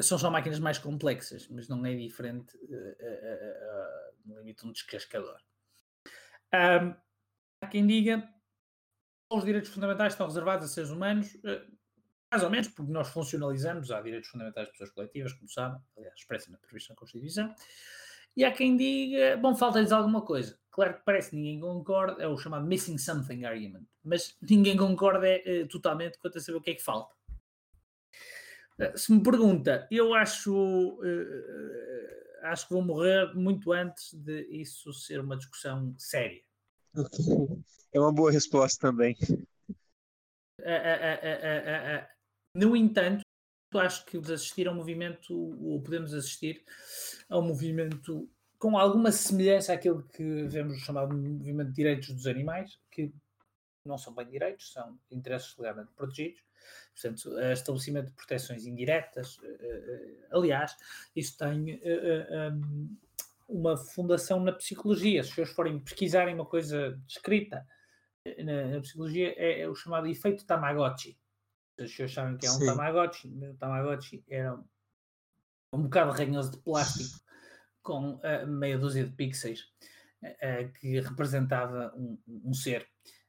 [0.00, 4.68] são só máquinas mais complexas, mas não é diferente uh, uh, uh, no limite de
[4.68, 5.38] um descascador.
[6.52, 6.94] Um,
[7.60, 8.28] há quem diga
[9.30, 11.62] os direitos fundamentais estão reservados a seres humanos, eh,
[12.30, 16.14] mais ou menos, porque nós funcionalizamos, há direitos fundamentais de pessoas coletivas, como sabem, aliás,
[16.16, 17.54] expressam previsão na Constituição,
[18.36, 20.58] e há quem diga, bom, falta-lhes alguma coisa.
[20.70, 25.26] Claro que parece que ninguém concorda, é o chamado missing something argument, mas ninguém concorda
[25.26, 27.15] é, totalmente quanto a saber o que é que falta.
[28.78, 34.92] Eh, se me pergunta, eu acho, uh, acho que vou morrer muito antes de isso
[34.92, 36.42] ser uma discussão séria.
[37.92, 39.16] É uma boa resposta também.
[42.54, 43.22] No entanto,
[43.74, 46.64] acho que assistir a um movimento, ou podemos assistir
[47.28, 52.78] a um movimento com alguma semelhança àquilo que vemos chamado movimento de direitos dos animais,
[52.90, 53.12] que
[53.84, 56.45] não são bem direitos, são interesses legalmente protegidos.
[56.92, 60.74] Portanto, estabelecimento de proteções indiretas, eh, eh, aliás,
[61.14, 61.80] isso tem
[63.48, 65.22] uma fundação na psicologia.
[65.22, 67.66] Se os forem pesquisarem uma coisa descrita
[68.44, 71.18] na, psicologia, é, é, o chamado efeito Tamagotchi.
[71.78, 72.66] Os senhores sabem que é um Sim.
[72.66, 73.28] Tamagotchi.
[73.28, 74.58] O Tamagotchi era
[75.72, 77.20] um bocado ranhoso de plástico
[77.82, 79.72] com meia dúzia de pixels
[80.80, 82.88] que representava um, um ser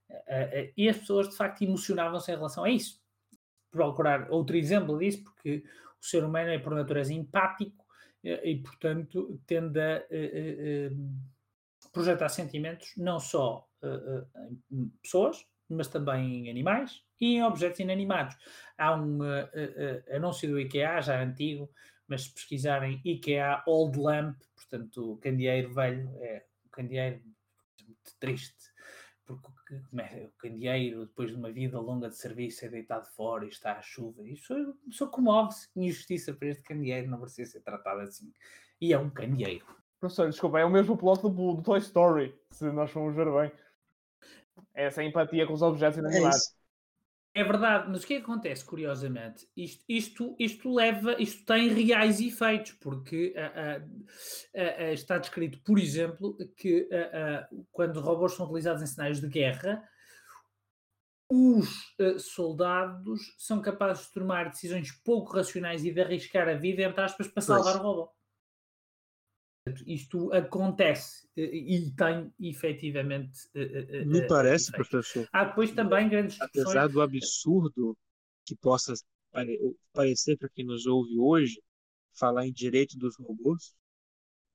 [0.10, 3.02] Uh, uh, e as pessoas de facto emocionavam-se em relação a isso.
[3.72, 5.64] Procurar outro exemplo disso, porque
[6.02, 7.86] o ser humano é por natureza empático
[8.24, 10.04] uh, e, portanto, tende a
[11.92, 13.68] projetar sentimentos não só
[14.72, 18.36] em pessoas, mas também em animais e em objetos inanimados.
[18.78, 19.20] Há um
[20.14, 21.70] anúncio do IKEA, já antigo,
[22.08, 27.22] mas se pesquisarem IKEA Old Lamp, portanto, o candeeiro velho, é o candeeiro
[28.20, 28.72] triste
[29.36, 33.74] porque o candeeiro, depois de uma vida longa de serviço, é deitado fora e está
[33.74, 34.24] à chuva.
[34.24, 35.68] E a pessoa comove-se.
[35.76, 38.32] Injustiça para este candeeiro não precisa ser tratado assim.
[38.80, 39.66] E é um candeeiro.
[40.00, 43.52] Professor, desculpa, é o mesmo plot do, do Toy Story, se nós formos ver bem.
[44.74, 46.57] É essa empatia com os objetos inanimados.
[47.38, 49.48] É verdade, mas o que, é que acontece, curiosamente?
[49.56, 55.78] Isto, isto, isto leva, isto tem reais efeitos, porque uh, uh, uh, está descrito, por
[55.78, 56.90] exemplo, que
[57.72, 59.88] quando robôs são utilizados em cenários de guerra,
[61.30, 61.70] os
[62.18, 67.28] soldados são capazes de tomar decisões pouco racionais e de arriscar a vida, entre aspas,
[67.28, 67.86] para salvar pois.
[67.86, 68.17] o robô.
[69.86, 73.50] Isto acontece e tem efetivamente.
[74.06, 75.28] Me parece, professor.
[75.32, 76.68] Há depois também grandes discussões.
[76.68, 77.98] Apesar do absurdo
[78.46, 78.94] que possa
[79.94, 81.62] parecer para quem nos ouve hoje,
[82.14, 83.76] falar em direito dos robôs,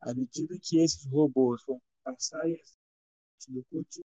[0.00, 2.42] à medida que esses robôs vão passar
[3.48, 4.06] do cotidiano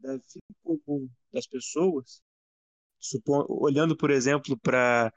[0.00, 2.22] da vida comum das pessoas,
[3.48, 5.12] olhando, por exemplo, para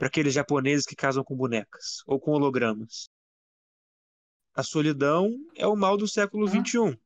[0.00, 3.08] aqueles japoneses que casam com bonecas ou com hologramas.
[4.56, 6.98] A solidão é o mal do século XXI.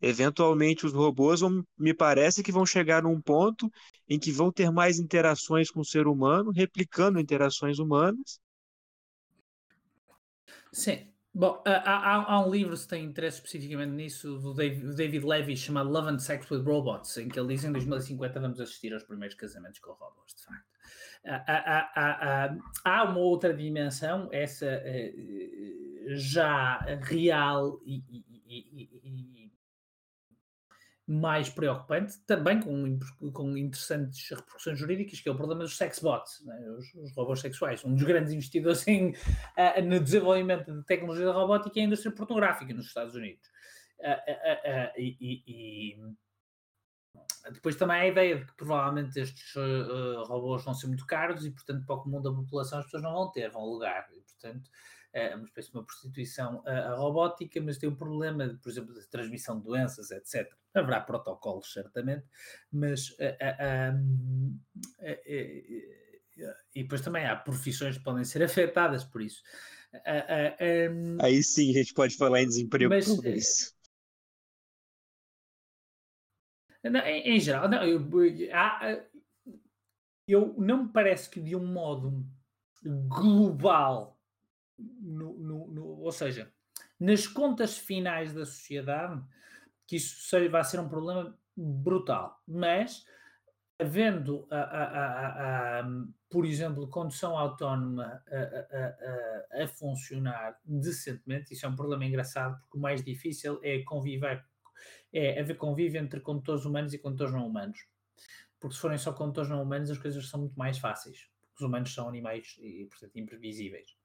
[0.00, 3.70] Eventualmente, os robôs vão, me parece que vão chegar num ponto
[4.08, 8.40] em que vão ter mais interações com o ser humano, replicando interações humanas.
[10.72, 15.56] Sim, Bom, há, há, um livro, se tem interesse especificamente nisso, do David, David Levy,
[15.56, 19.02] chamado Love and Sex with Robots, em que ele diz em 2050 vamos assistir aos
[19.02, 20.71] primeiros casamentos com robôs, de facto.
[21.24, 25.14] Há, há, há uma outra dimensão, essa eh,
[26.14, 29.52] já real e, e, e
[31.06, 32.98] mais preocupante, também com,
[33.32, 36.58] com interessantes repercussões jurídicas, que é o problema dos sexbots, né?
[36.70, 37.84] os, os, robôs sexuais.
[37.84, 39.14] Um dos grandes investidores em,
[39.84, 43.48] no desenvolvimento de tecnologia da robótica é a indústria pornográfica nos Estados Unidos.
[44.96, 45.96] E,
[47.50, 49.54] depois também há a ideia de que provavelmente estes
[50.26, 53.12] robôs vão ser muito caros e, portanto, para o comum da população as pessoas não
[53.12, 54.08] vão ter, vão alugar.
[54.12, 54.70] E, portanto,
[55.12, 58.94] é uma espécie de uma prostituição a, robótica, mas tem o um problema, por exemplo,
[58.94, 60.50] de transmissão de doenças, etc.
[60.74, 62.24] Haverá protocolos, certamente,
[62.70, 63.14] mas.
[66.74, 69.42] e depois também há profissões que podem ser afetadas por isso.
[71.20, 73.74] Aí sim a gente pode falar em desemprego mas, por isso.
[76.84, 78.00] Em, em, geral, não, eu,
[80.26, 82.24] eu não me parece que de um modo
[82.84, 84.18] global
[84.78, 86.52] no, no, no, ou seja,
[86.98, 89.22] nas contas finais da sociedade,
[89.86, 92.40] que isso vai ser um problema brutal.
[92.46, 93.04] Mas,
[93.78, 95.84] havendo, a, a, a,
[96.30, 98.22] por exemplo, condução autónoma
[99.52, 104.44] a, funcionar decentemente, isso é um problema engraçado, porque o mais difícil é conviver,
[105.12, 107.86] é haver convívio entre condutores humanos e condutores não humanos.
[108.60, 111.28] Porque se forem só condutores não humanos, as coisas são muito mais fáceis.
[111.40, 113.96] Porque os humanos são animais e, portanto, imprevisíveis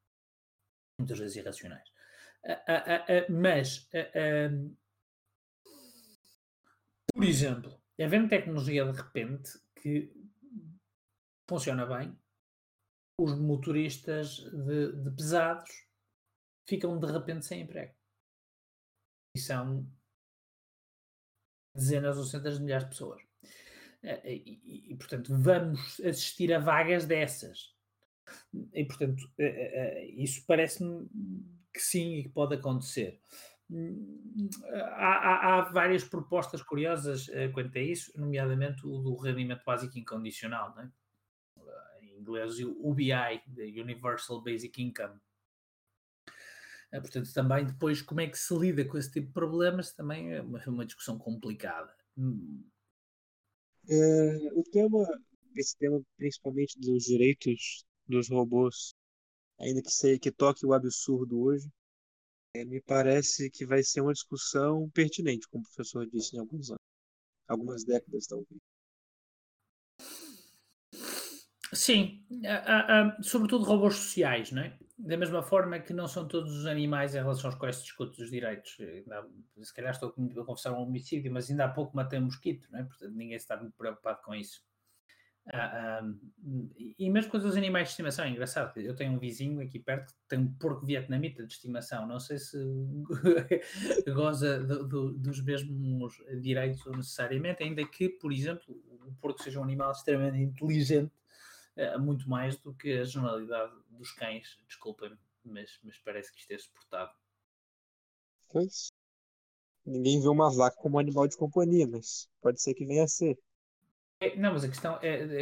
[0.99, 1.87] muitas vezes irracionais.
[2.43, 3.87] Uh, uh, uh, mas,
[7.13, 10.11] por exemplo, havendo tecnologia de repente que
[11.47, 12.17] funciona bem,
[13.19, 15.87] os motoristas de, de pesados
[16.67, 17.93] ficam de repente sem emprego.
[19.35, 19.89] E são
[21.77, 23.21] dezenas ou centenas de milhares de pessoas.
[24.03, 27.75] E, e, e, portanto, vamos assistir a vagas dessas.
[28.73, 31.07] E, portanto, eh, eh, eh, isso parece-me
[31.73, 33.21] que sim e que pode acontecer.
[34.93, 40.73] Há, há, há, várias propostas curiosas quanto a isso, nomeadamente o do rendimento básico incondicional,
[40.75, 40.89] né?
[42.01, 45.19] em inglês o UBI, Universal Basic Income.
[46.91, 50.41] Portanto, também depois como é que se lida com esse tipo de problemas também é
[50.41, 51.93] uma, uma discussão complicada.
[53.89, 55.05] É, o tema,
[55.55, 58.93] esse tema principalmente dos direitos dos robôs,
[59.59, 61.69] ainda que sei que toque o absurdo hoje,
[62.53, 66.69] é, me parece que vai ser uma discussão pertinente, como o professor disse em alguns
[66.69, 66.81] anos,
[67.47, 68.61] algumas décadas talvez.
[71.73, 72.23] Sim,
[73.21, 74.77] sobretudo robôs sociais, não é?
[74.97, 78.21] Da mesma forma que não são todos os animais em relação aos quais se discute
[78.21, 78.77] os direitos.
[79.61, 82.79] Se calhar estou a confessar um homicídio, mas ainda há pouco matei um mosquito, não
[82.79, 82.83] é?
[82.83, 84.61] Portanto, ninguém está muito preocupado com isso.
[85.53, 86.13] Ah, ah,
[86.99, 88.77] e mesmo com os animais de estimação, é engraçado.
[88.79, 92.05] Eu tenho um vizinho aqui perto que tem um porco vietnamita de estimação.
[92.05, 92.57] Não sei se
[94.13, 99.63] goza do, do, dos mesmos direitos necessariamente, ainda que, por exemplo, o porco seja um
[99.63, 101.13] animal extremamente inteligente,
[101.99, 104.57] muito mais do que a generalidade dos cães.
[104.67, 107.11] Desculpem-me, mas, mas parece que isto é suportado.
[108.49, 108.91] Pois.
[109.85, 113.37] Ninguém vê uma vaca como animal de companhia, mas pode ser que venha a ser.
[114.19, 115.41] É, não, mas a questão é, é,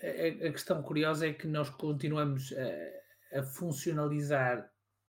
[0.00, 4.70] é, é, a questão curiosa é que nós continuamos a, a, funcionalizar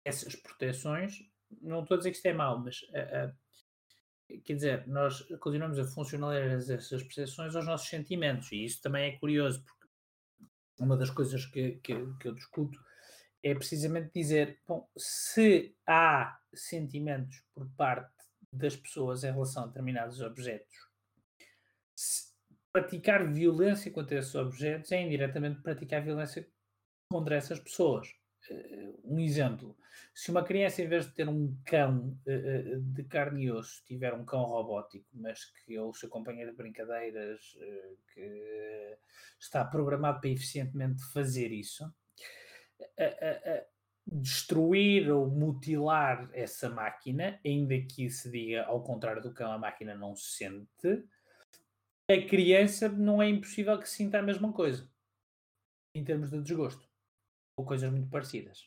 [0.03, 1.19] essas proteções.
[1.61, 3.33] Não estou a dizer que isto é mau, mas a, a,
[4.43, 9.17] quer dizer, nós continuamos a funcionalizar essas proteções aos nossos sentimentos, e isso também é
[9.17, 9.87] curioso, porque
[10.79, 12.79] uma das coisas que, que, que eu discuto
[13.41, 18.11] é precisamente dizer, bom, se há sentimentos por parte
[18.51, 20.93] das pessoas em relação a determinados objetos
[22.73, 26.47] praticar violência contra esses objetos é indiretamente praticar violência
[27.09, 28.07] contra essas pessoas.
[29.03, 29.75] Um exemplo,
[30.13, 34.13] se uma criança, em vez de ter um cão uh, de carne e osso, tiver
[34.13, 38.97] um cão robótico, mas que é o seu companheiro de brincadeiras, uh, que
[39.39, 43.65] está programado para eficientemente fazer isso, uh,
[44.05, 49.95] destruir ou mutilar essa máquina, ainda que se diga ao contrário do cão, a máquina
[49.95, 51.03] não se sente,
[52.09, 54.91] a criança não é impossível que sinta a mesma coisa
[55.95, 56.92] em termos de desgosto
[57.55, 58.59] ou coisas muito parecidas.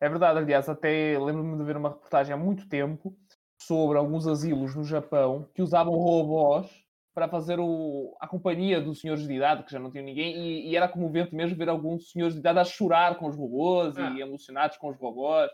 [0.00, 3.16] É verdade, aliás, até lembro-me de ver uma reportagem há muito tempo
[3.58, 6.66] sobre alguns asilos no Japão que usavam robôs
[7.14, 10.68] para fazer o, a companhia dos senhores de idade, que já não tinham ninguém, e,
[10.68, 14.10] e era comovente mesmo ver alguns senhores de idade a chorar com os robôs ah.
[14.10, 15.50] e emocionados com os robôs.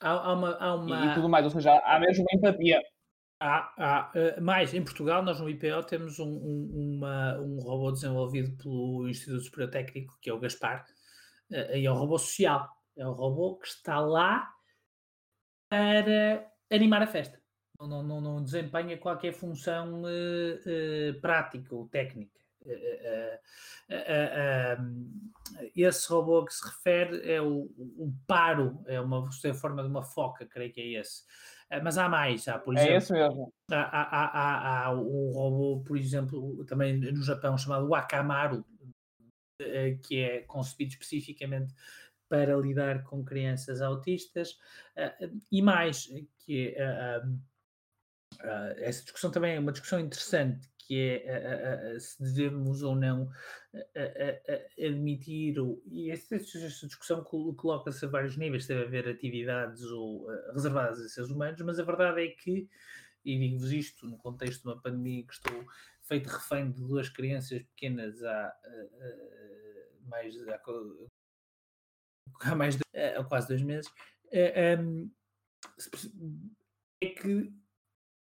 [0.00, 1.06] Há, há, uma, há uma...
[1.06, 2.80] E, e, tudo mais, ou seja, há mesmo uma empatia.
[3.40, 7.90] Há, há uh, mais, em Portugal, nós no IPO temos um, um, uma, um robô
[7.90, 10.84] desenvolvido pelo Instituto Superior Técnico, que é o Gaspar,
[11.50, 12.68] e é um robô social.
[12.96, 14.52] É um robô que está lá
[15.68, 17.40] para animar a festa
[17.86, 22.38] não, não, não desempenha qualquer função uh, uh, prática ou técnica.
[22.62, 23.38] Uh,
[25.74, 30.02] esse robô que se refere é o, o paro, é uma é forma de uma
[30.02, 31.22] foca, creio que é esse.
[31.82, 32.92] mas há mais, há, por exemplo.
[32.92, 33.52] É esse mesmo.
[33.70, 38.64] Há, há, há, há um robô, por exemplo, também no Japão, chamado Wakamaru,
[40.02, 41.74] que é concebido especificamente
[42.28, 44.58] para lidar com crianças autistas,
[45.50, 46.08] e mais,
[46.38, 46.76] que
[48.38, 52.94] Uh, essa discussão também é uma discussão interessante, que é uh, uh, se devemos ou
[52.94, 53.30] não
[54.78, 61.08] admitir, o, e essa discussão coloca-se a vários níveis, deve haver atividades ou, reservadas a
[61.08, 62.68] seres humanos, mas a verdade é que,
[63.24, 65.64] e digo-vos isto no contexto de uma pandemia que estou
[66.10, 68.52] feito refém de duas crianças pequenas há
[70.06, 70.60] mais há,
[72.50, 72.82] há mais de,
[73.16, 73.88] há quase dois meses,
[74.82, 75.08] um,
[77.00, 77.52] é que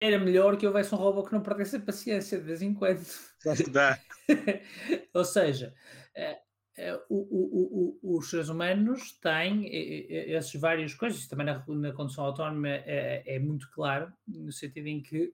[0.01, 3.03] era melhor que houvesse um robô que não perdesse a paciência de vez em quando.
[3.71, 3.97] Dá.
[5.15, 5.73] Ou seja,
[7.09, 9.67] o, o, o, os seres humanos têm
[10.31, 15.01] essas várias coisas, também na, na condução autónoma é, é, muito claro, no sentido em
[15.01, 15.33] que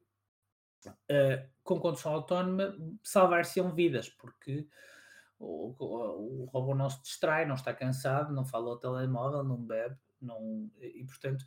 [0.92, 4.68] uh, com condução autónoma salvar-se-ão vidas, porque
[5.40, 9.58] o, o, o robô não se distrai, não está cansado, não fala ao telemóvel, não
[9.58, 11.46] bebe, não, e portanto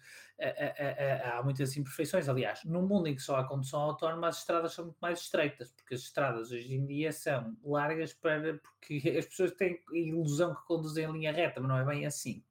[1.24, 2.28] há muitas imperfeições.
[2.28, 5.72] Aliás, num mundo em que só há condução autónoma, as estradas são muito mais estreitas,
[5.72, 10.54] porque as estradas hoje em dia são largas para porque as pessoas têm a ilusão
[10.54, 12.44] que conduzem em linha reta, mas não é bem assim.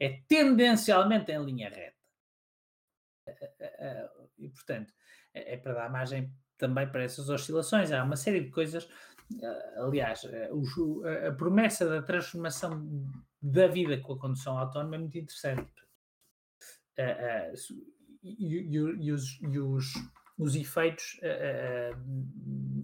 [0.00, 1.96] É tendencialmente em linha reta.
[4.38, 4.92] E portanto,
[5.34, 7.90] é para dar margem também para essas oscilações.
[7.90, 8.88] Há uma série de coisas.
[9.76, 10.22] Aliás,
[11.28, 12.86] a promessa da transformação
[13.40, 15.72] da vida com a condução autónoma é muito interessante.
[16.98, 19.94] Uh, uh, e, e, os, e os,
[20.38, 21.18] os, efeitos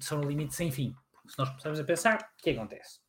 [0.00, 0.96] são no limite sem fim.
[1.28, 3.00] Se nós começarmos a pensar, o que acontece?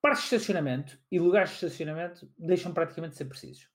[0.00, 3.68] Parques de estacionamento e lugares de estacionamento deixam praticamente de ser precisos.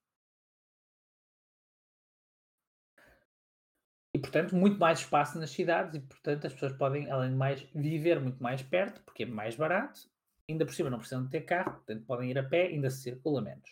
[4.25, 8.19] Portanto, muito mais espaço nas cidades e, portanto, as pessoas podem, além de mais, viver
[8.19, 10.01] muito mais perto, porque é mais barato
[10.49, 13.01] ainda por cima não precisam de ter carro, portanto podem ir a pé, ainda se
[13.01, 13.69] circula menos.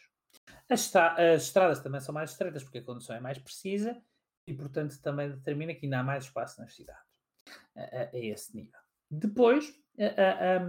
[0.70, 4.02] As, as estradas também são mais estreitas porque a condução é mais precisa
[4.48, 7.22] e, portanto, também determina que ainda há mais espaço nas cidades
[7.76, 8.80] a, a, a esse nível.
[9.10, 10.60] Depois a,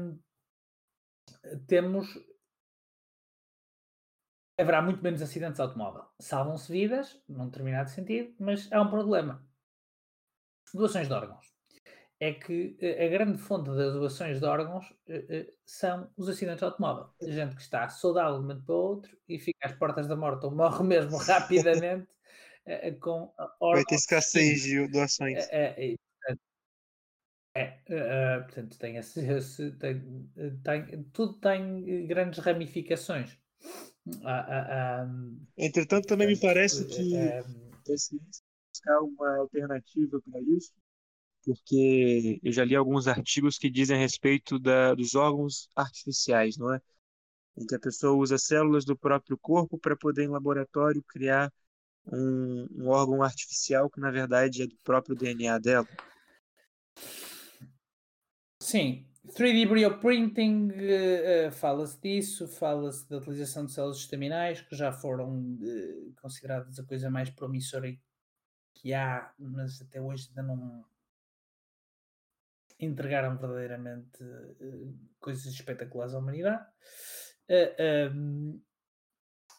[1.67, 2.07] temos.
[4.57, 6.05] Haverá muito menos acidentes de automóvel.
[6.21, 9.44] Salvam-se vidas, num determinado sentido, mas há um problema.
[10.75, 11.55] Doações de órgãos
[12.21, 16.61] é que eh, a grande fonte das doações de órgãos eh, eh, são os acidentes
[16.61, 17.09] de automóvel.
[17.23, 20.17] Gente que está saudável de um momento para o outro e fica às portas da
[20.17, 22.09] morte ou morre mesmo rapidamente
[23.01, 23.75] com órgãos.
[23.75, 25.47] Vai ter escassez de doações.
[25.51, 25.95] É,
[27.57, 30.31] é, é, portanto, tem, esse, tem,
[30.65, 33.37] tem, tudo tem grandes ramificações.
[35.57, 37.45] Entretanto, também me parece que é,
[38.85, 40.73] buscar uma alternativa para isso
[41.45, 46.73] porque eu já li alguns artigos que dizem a respeito da, dos órgãos artificiais, não
[46.73, 46.81] é?
[47.57, 51.53] Em que a pessoa usa células do próprio corpo para poder, em laboratório, criar
[52.07, 55.87] um, um órgão artificial que, na verdade, é do próprio DNA dela.
[58.59, 64.91] Sim, 3D bioprinting, uh, uh, fala-se disso, fala-se da utilização de células estaminais, que já
[64.91, 67.87] foram uh, consideradas a coisa mais promissora
[68.75, 70.85] que há, mas até hoje ainda não,
[72.79, 76.65] entregaram verdadeiramente uh, coisas espetaculares à humanidade.
[77.49, 78.61] Uh,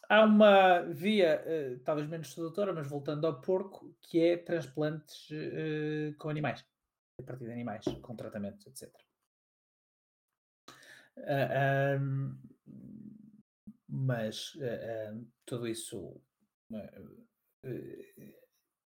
[0.08, 5.28] há uma via, uh, talvez menos sedutora, mas voltando ao porco, que é transplantes
[6.18, 6.64] com animais,
[7.20, 8.92] a partir de animais, com tratamentos, etc.
[11.98, 12.36] Um,
[13.88, 14.52] mas
[15.46, 16.20] tudo isso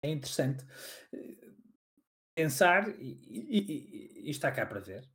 [0.04, 0.66] é interessante
[2.36, 5.10] pensar e, e, e, está cá para ver.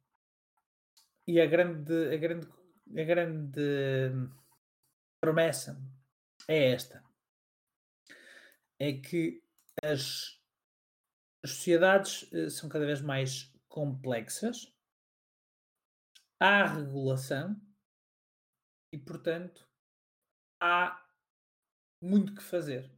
[1.26, 2.48] E a grande, a grande,
[2.96, 3.60] a grande
[5.20, 5.78] promessa
[6.48, 7.04] é esta:
[8.78, 9.42] é que
[9.82, 10.40] as,
[11.44, 14.74] as sociedades eh, são cada vez mais complexas,
[16.40, 17.60] há regulação
[18.90, 19.68] e, portanto,
[20.62, 21.04] há
[22.00, 22.97] muito que fazer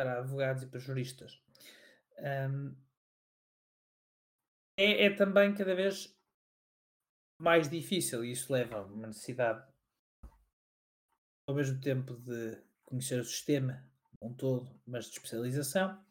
[0.00, 1.42] para advogados e para juristas.
[2.18, 2.74] Um,
[4.76, 6.16] é, é, também cada vez
[7.38, 9.62] mais difícil e isso leva a uma necessidade
[11.46, 13.86] ao mesmo tempo de conhecer o sistema
[14.22, 16.02] um todo, mas de especialização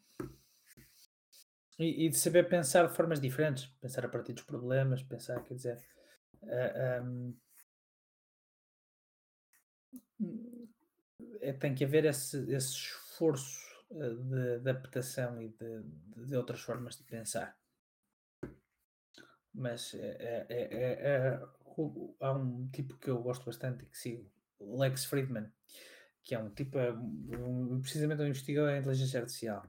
[1.78, 5.54] e, e, de saber pensar de formas diferentes, pensar a partir dos problemas, pensar, quer
[5.54, 5.84] dizer,
[6.42, 7.38] uh, um,
[11.40, 15.82] é, tem que haver esse, esse esforço de, adaptação e de,
[16.26, 17.56] de, outras formas de pensar.
[19.52, 21.40] Mas é, é, é, é
[22.20, 24.30] há um tipo que eu gosto bastante e que sigo,
[24.60, 25.50] Lex Friedman,
[26.22, 29.66] que é um tipo, é um, precisamente um investigador em inteligência artificial.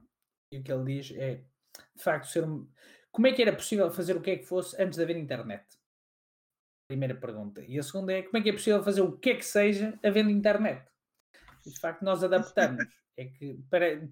[0.52, 1.44] E o que ele diz é,
[1.96, 2.68] de facto, ser um,
[3.10, 5.64] como é que era possível fazer o que é que fosse antes de haver internet?
[6.88, 7.62] Primeira pergunta.
[7.64, 9.98] E a segunda é, como é que é possível fazer o que é que seja
[10.04, 10.86] havendo internet?
[11.66, 13.01] E, de facto, nós adaptamos.
[13.16, 14.08] É que para,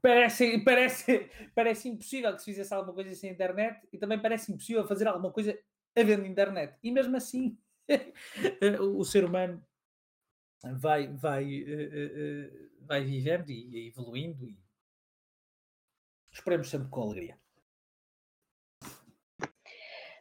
[0.00, 4.86] parece, parece, parece impossível que se fizesse alguma coisa sem internet e também parece impossível
[4.86, 5.58] fazer alguma coisa
[5.96, 6.76] havendo internet.
[6.82, 7.56] E mesmo assim,
[8.80, 9.62] o ser humano
[10.78, 14.58] vai, vai, uh, uh, vai vivendo e evoluindo e
[16.32, 17.36] esperemos sempre com alegria.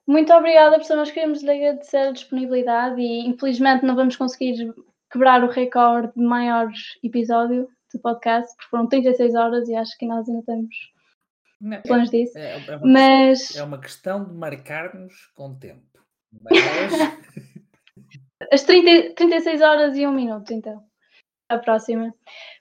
[0.07, 0.97] Muito obrigada, professor.
[0.97, 4.73] Nós queremos lhe agradecer a disponibilidade e infelizmente não vamos conseguir
[5.09, 6.69] quebrar o recorde de maior
[7.03, 10.75] episódio de podcast, porque foram 36 horas e acho que nós ainda temos
[11.59, 12.37] não, planos é, disso.
[12.37, 13.55] É, é, uma, Mas...
[13.55, 15.85] é uma questão de marcar-nos com tempo.
[16.41, 16.53] Mas...
[18.51, 20.83] As 30, 36 horas e um minuto, então.
[21.47, 22.13] A próxima.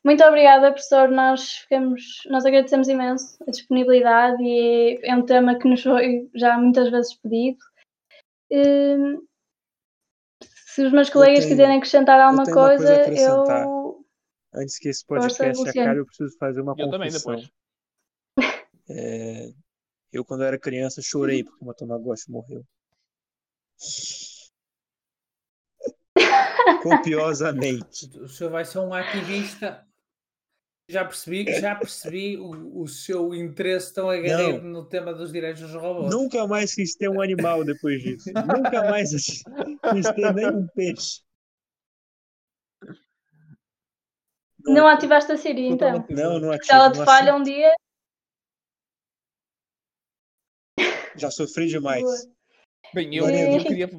[0.04, 1.08] Muito obrigada, professor.
[1.08, 6.28] Nós, ficamos, nós agradecemos imenso a disponibilidade e é, é um tema que nos foi
[6.34, 7.58] já muitas vezes pedido.
[8.52, 9.22] Hum,
[10.42, 13.79] se os meus colegas tenho, quiserem acrescentar alguma eu coisa, coisa eu.
[14.52, 17.36] Antes que esse podcast acabe, eu preciso fazer uma eu confissão.
[17.36, 17.52] Também,
[18.88, 19.52] é,
[20.12, 22.64] eu, quando era criança, chorei porque uma Tamagotchi morreu.
[26.82, 28.10] Copiosamente.
[28.18, 29.86] O senhor vai ser um ativista.
[30.88, 35.72] Já percebi, já percebi o, o seu interesse tão agarrado no tema dos direitos dos
[35.72, 36.12] robôs.
[36.12, 38.28] Nunca mais quis ter um animal depois disso.
[38.34, 39.44] Nunca mais quis
[40.16, 41.20] ter nem um peixe.
[44.64, 46.04] Não, não ativaste a Siri, então?
[46.10, 46.64] Não, não ativo.
[46.64, 47.72] Se ela te falha um dia.
[51.16, 52.02] Já sofri demais.
[52.02, 52.16] Boa.
[52.94, 53.90] Bem, eu, eu, queria,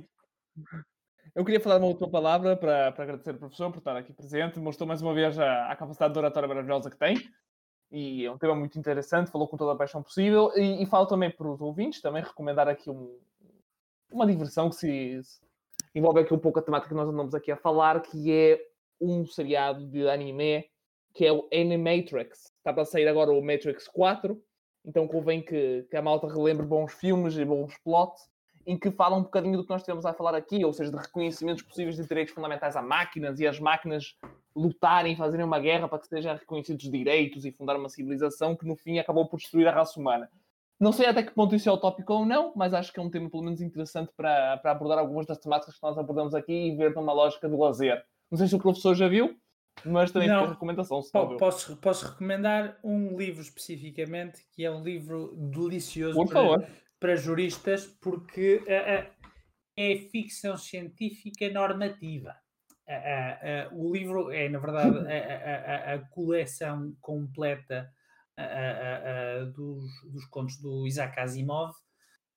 [1.35, 4.59] eu queria falar uma última palavra para, para agradecer ao professor por estar aqui presente.
[4.59, 7.17] Mostrou mais uma vez a, a capacidade de oratória maravilhosa que tem.
[7.91, 10.51] E é um tema muito interessante, falou com toda a paixão possível.
[10.55, 13.17] E, e falo também para os ouvintes, também recomendar aqui um,
[14.11, 15.41] uma diversão que se, se,
[15.93, 18.70] envolve aqui um pouco a temática que nós andamos aqui a falar, que é
[19.01, 20.65] um seriado de anime
[21.13, 22.51] que é o Animatrix.
[22.57, 24.41] Está para sair agora o Matrix 4,
[24.85, 28.31] então convém que, que a malta relembre bons filmes e bons plots
[28.65, 30.97] em que fala um bocadinho do que nós temos a falar aqui, ou seja, de
[30.97, 34.15] reconhecimentos possíveis de direitos fundamentais a máquinas e as máquinas
[34.55, 38.75] lutarem, fazerem uma guerra para que sejam reconhecidos direitos e fundar uma civilização que no
[38.75, 40.29] fim acabou por destruir a raça humana.
[40.79, 43.09] Não sei até que ponto isso é utópico ou não, mas acho que é um
[43.09, 46.75] tema pelo menos interessante para, para abordar algumas das temáticas que nós abordamos aqui e
[46.75, 48.03] ver numa lógica de lazer.
[48.31, 49.37] Não sei se o professor já viu,
[49.85, 51.01] mas também não, recomendação.
[51.01, 56.41] Se não posso, posso recomendar um livro especificamente, que é um livro delicioso Por para,
[56.41, 56.67] favor
[57.01, 59.11] para juristas porque uh,
[59.75, 62.35] é ficção científica normativa.
[62.87, 67.91] Uh, o livro é, na verdade, a coleção completa
[69.53, 71.73] dos, dos, contos do Isaac Asimov.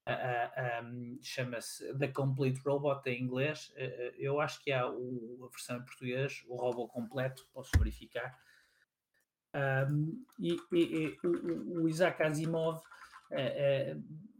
[0.06, 3.72] Um, Chama-se The Complete Robot em inglês.
[4.18, 8.38] eu acho que há o, a versão em português, o robô completo, posso verificar.
[9.54, 12.82] Um, e, e, e o, o, Isaac Asimov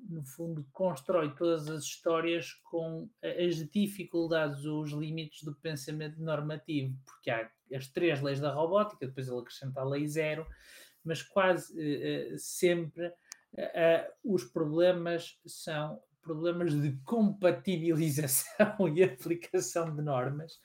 [0.09, 6.97] no fundo, constrói todas as histórias com as dificuldades ou os limites do pensamento normativo,
[7.05, 10.47] porque há as três leis da robótica, depois ele acrescenta a lei zero,
[11.03, 13.12] mas quase uh, sempre uh,
[14.25, 20.61] os problemas são problemas de compatibilização e aplicação de normas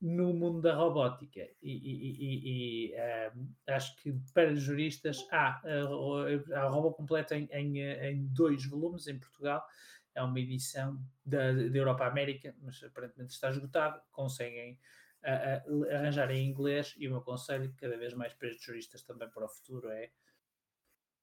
[0.00, 1.48] no mundo da robótica.
[1.62, 2.94] E, e, e
[3.66, 5.62] acho que para os juristas há
[6.52, 9.66] a, Robô completa em, em, em, dois volumes em Portugal.
[10.14, 14.00] É uma edição da, da Europa América, mas aparentemente está esgotado.
[14.12, 14.78] Conseguem
[15.90, 19.46] arranjar em inglês e o meu conselho, cada vez mais para estes juristas também para
[19.46, 20.10] o futuro, é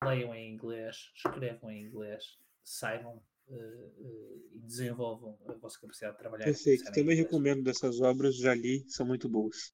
[0.03, 6.19] leiam em inglês, escrevam em inglês, saibam uh, uh, e desenvolvam a vossa capacidade de
[6.19, 6.45] trabalhar.
[6.45, 9.73] Perfeito, também recomendo dessas obras, já li, são muito boas.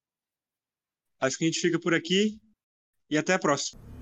[1.20, 2.40] Acho que a gente fica por aqui
[3.10, 3.97] e até a próxima.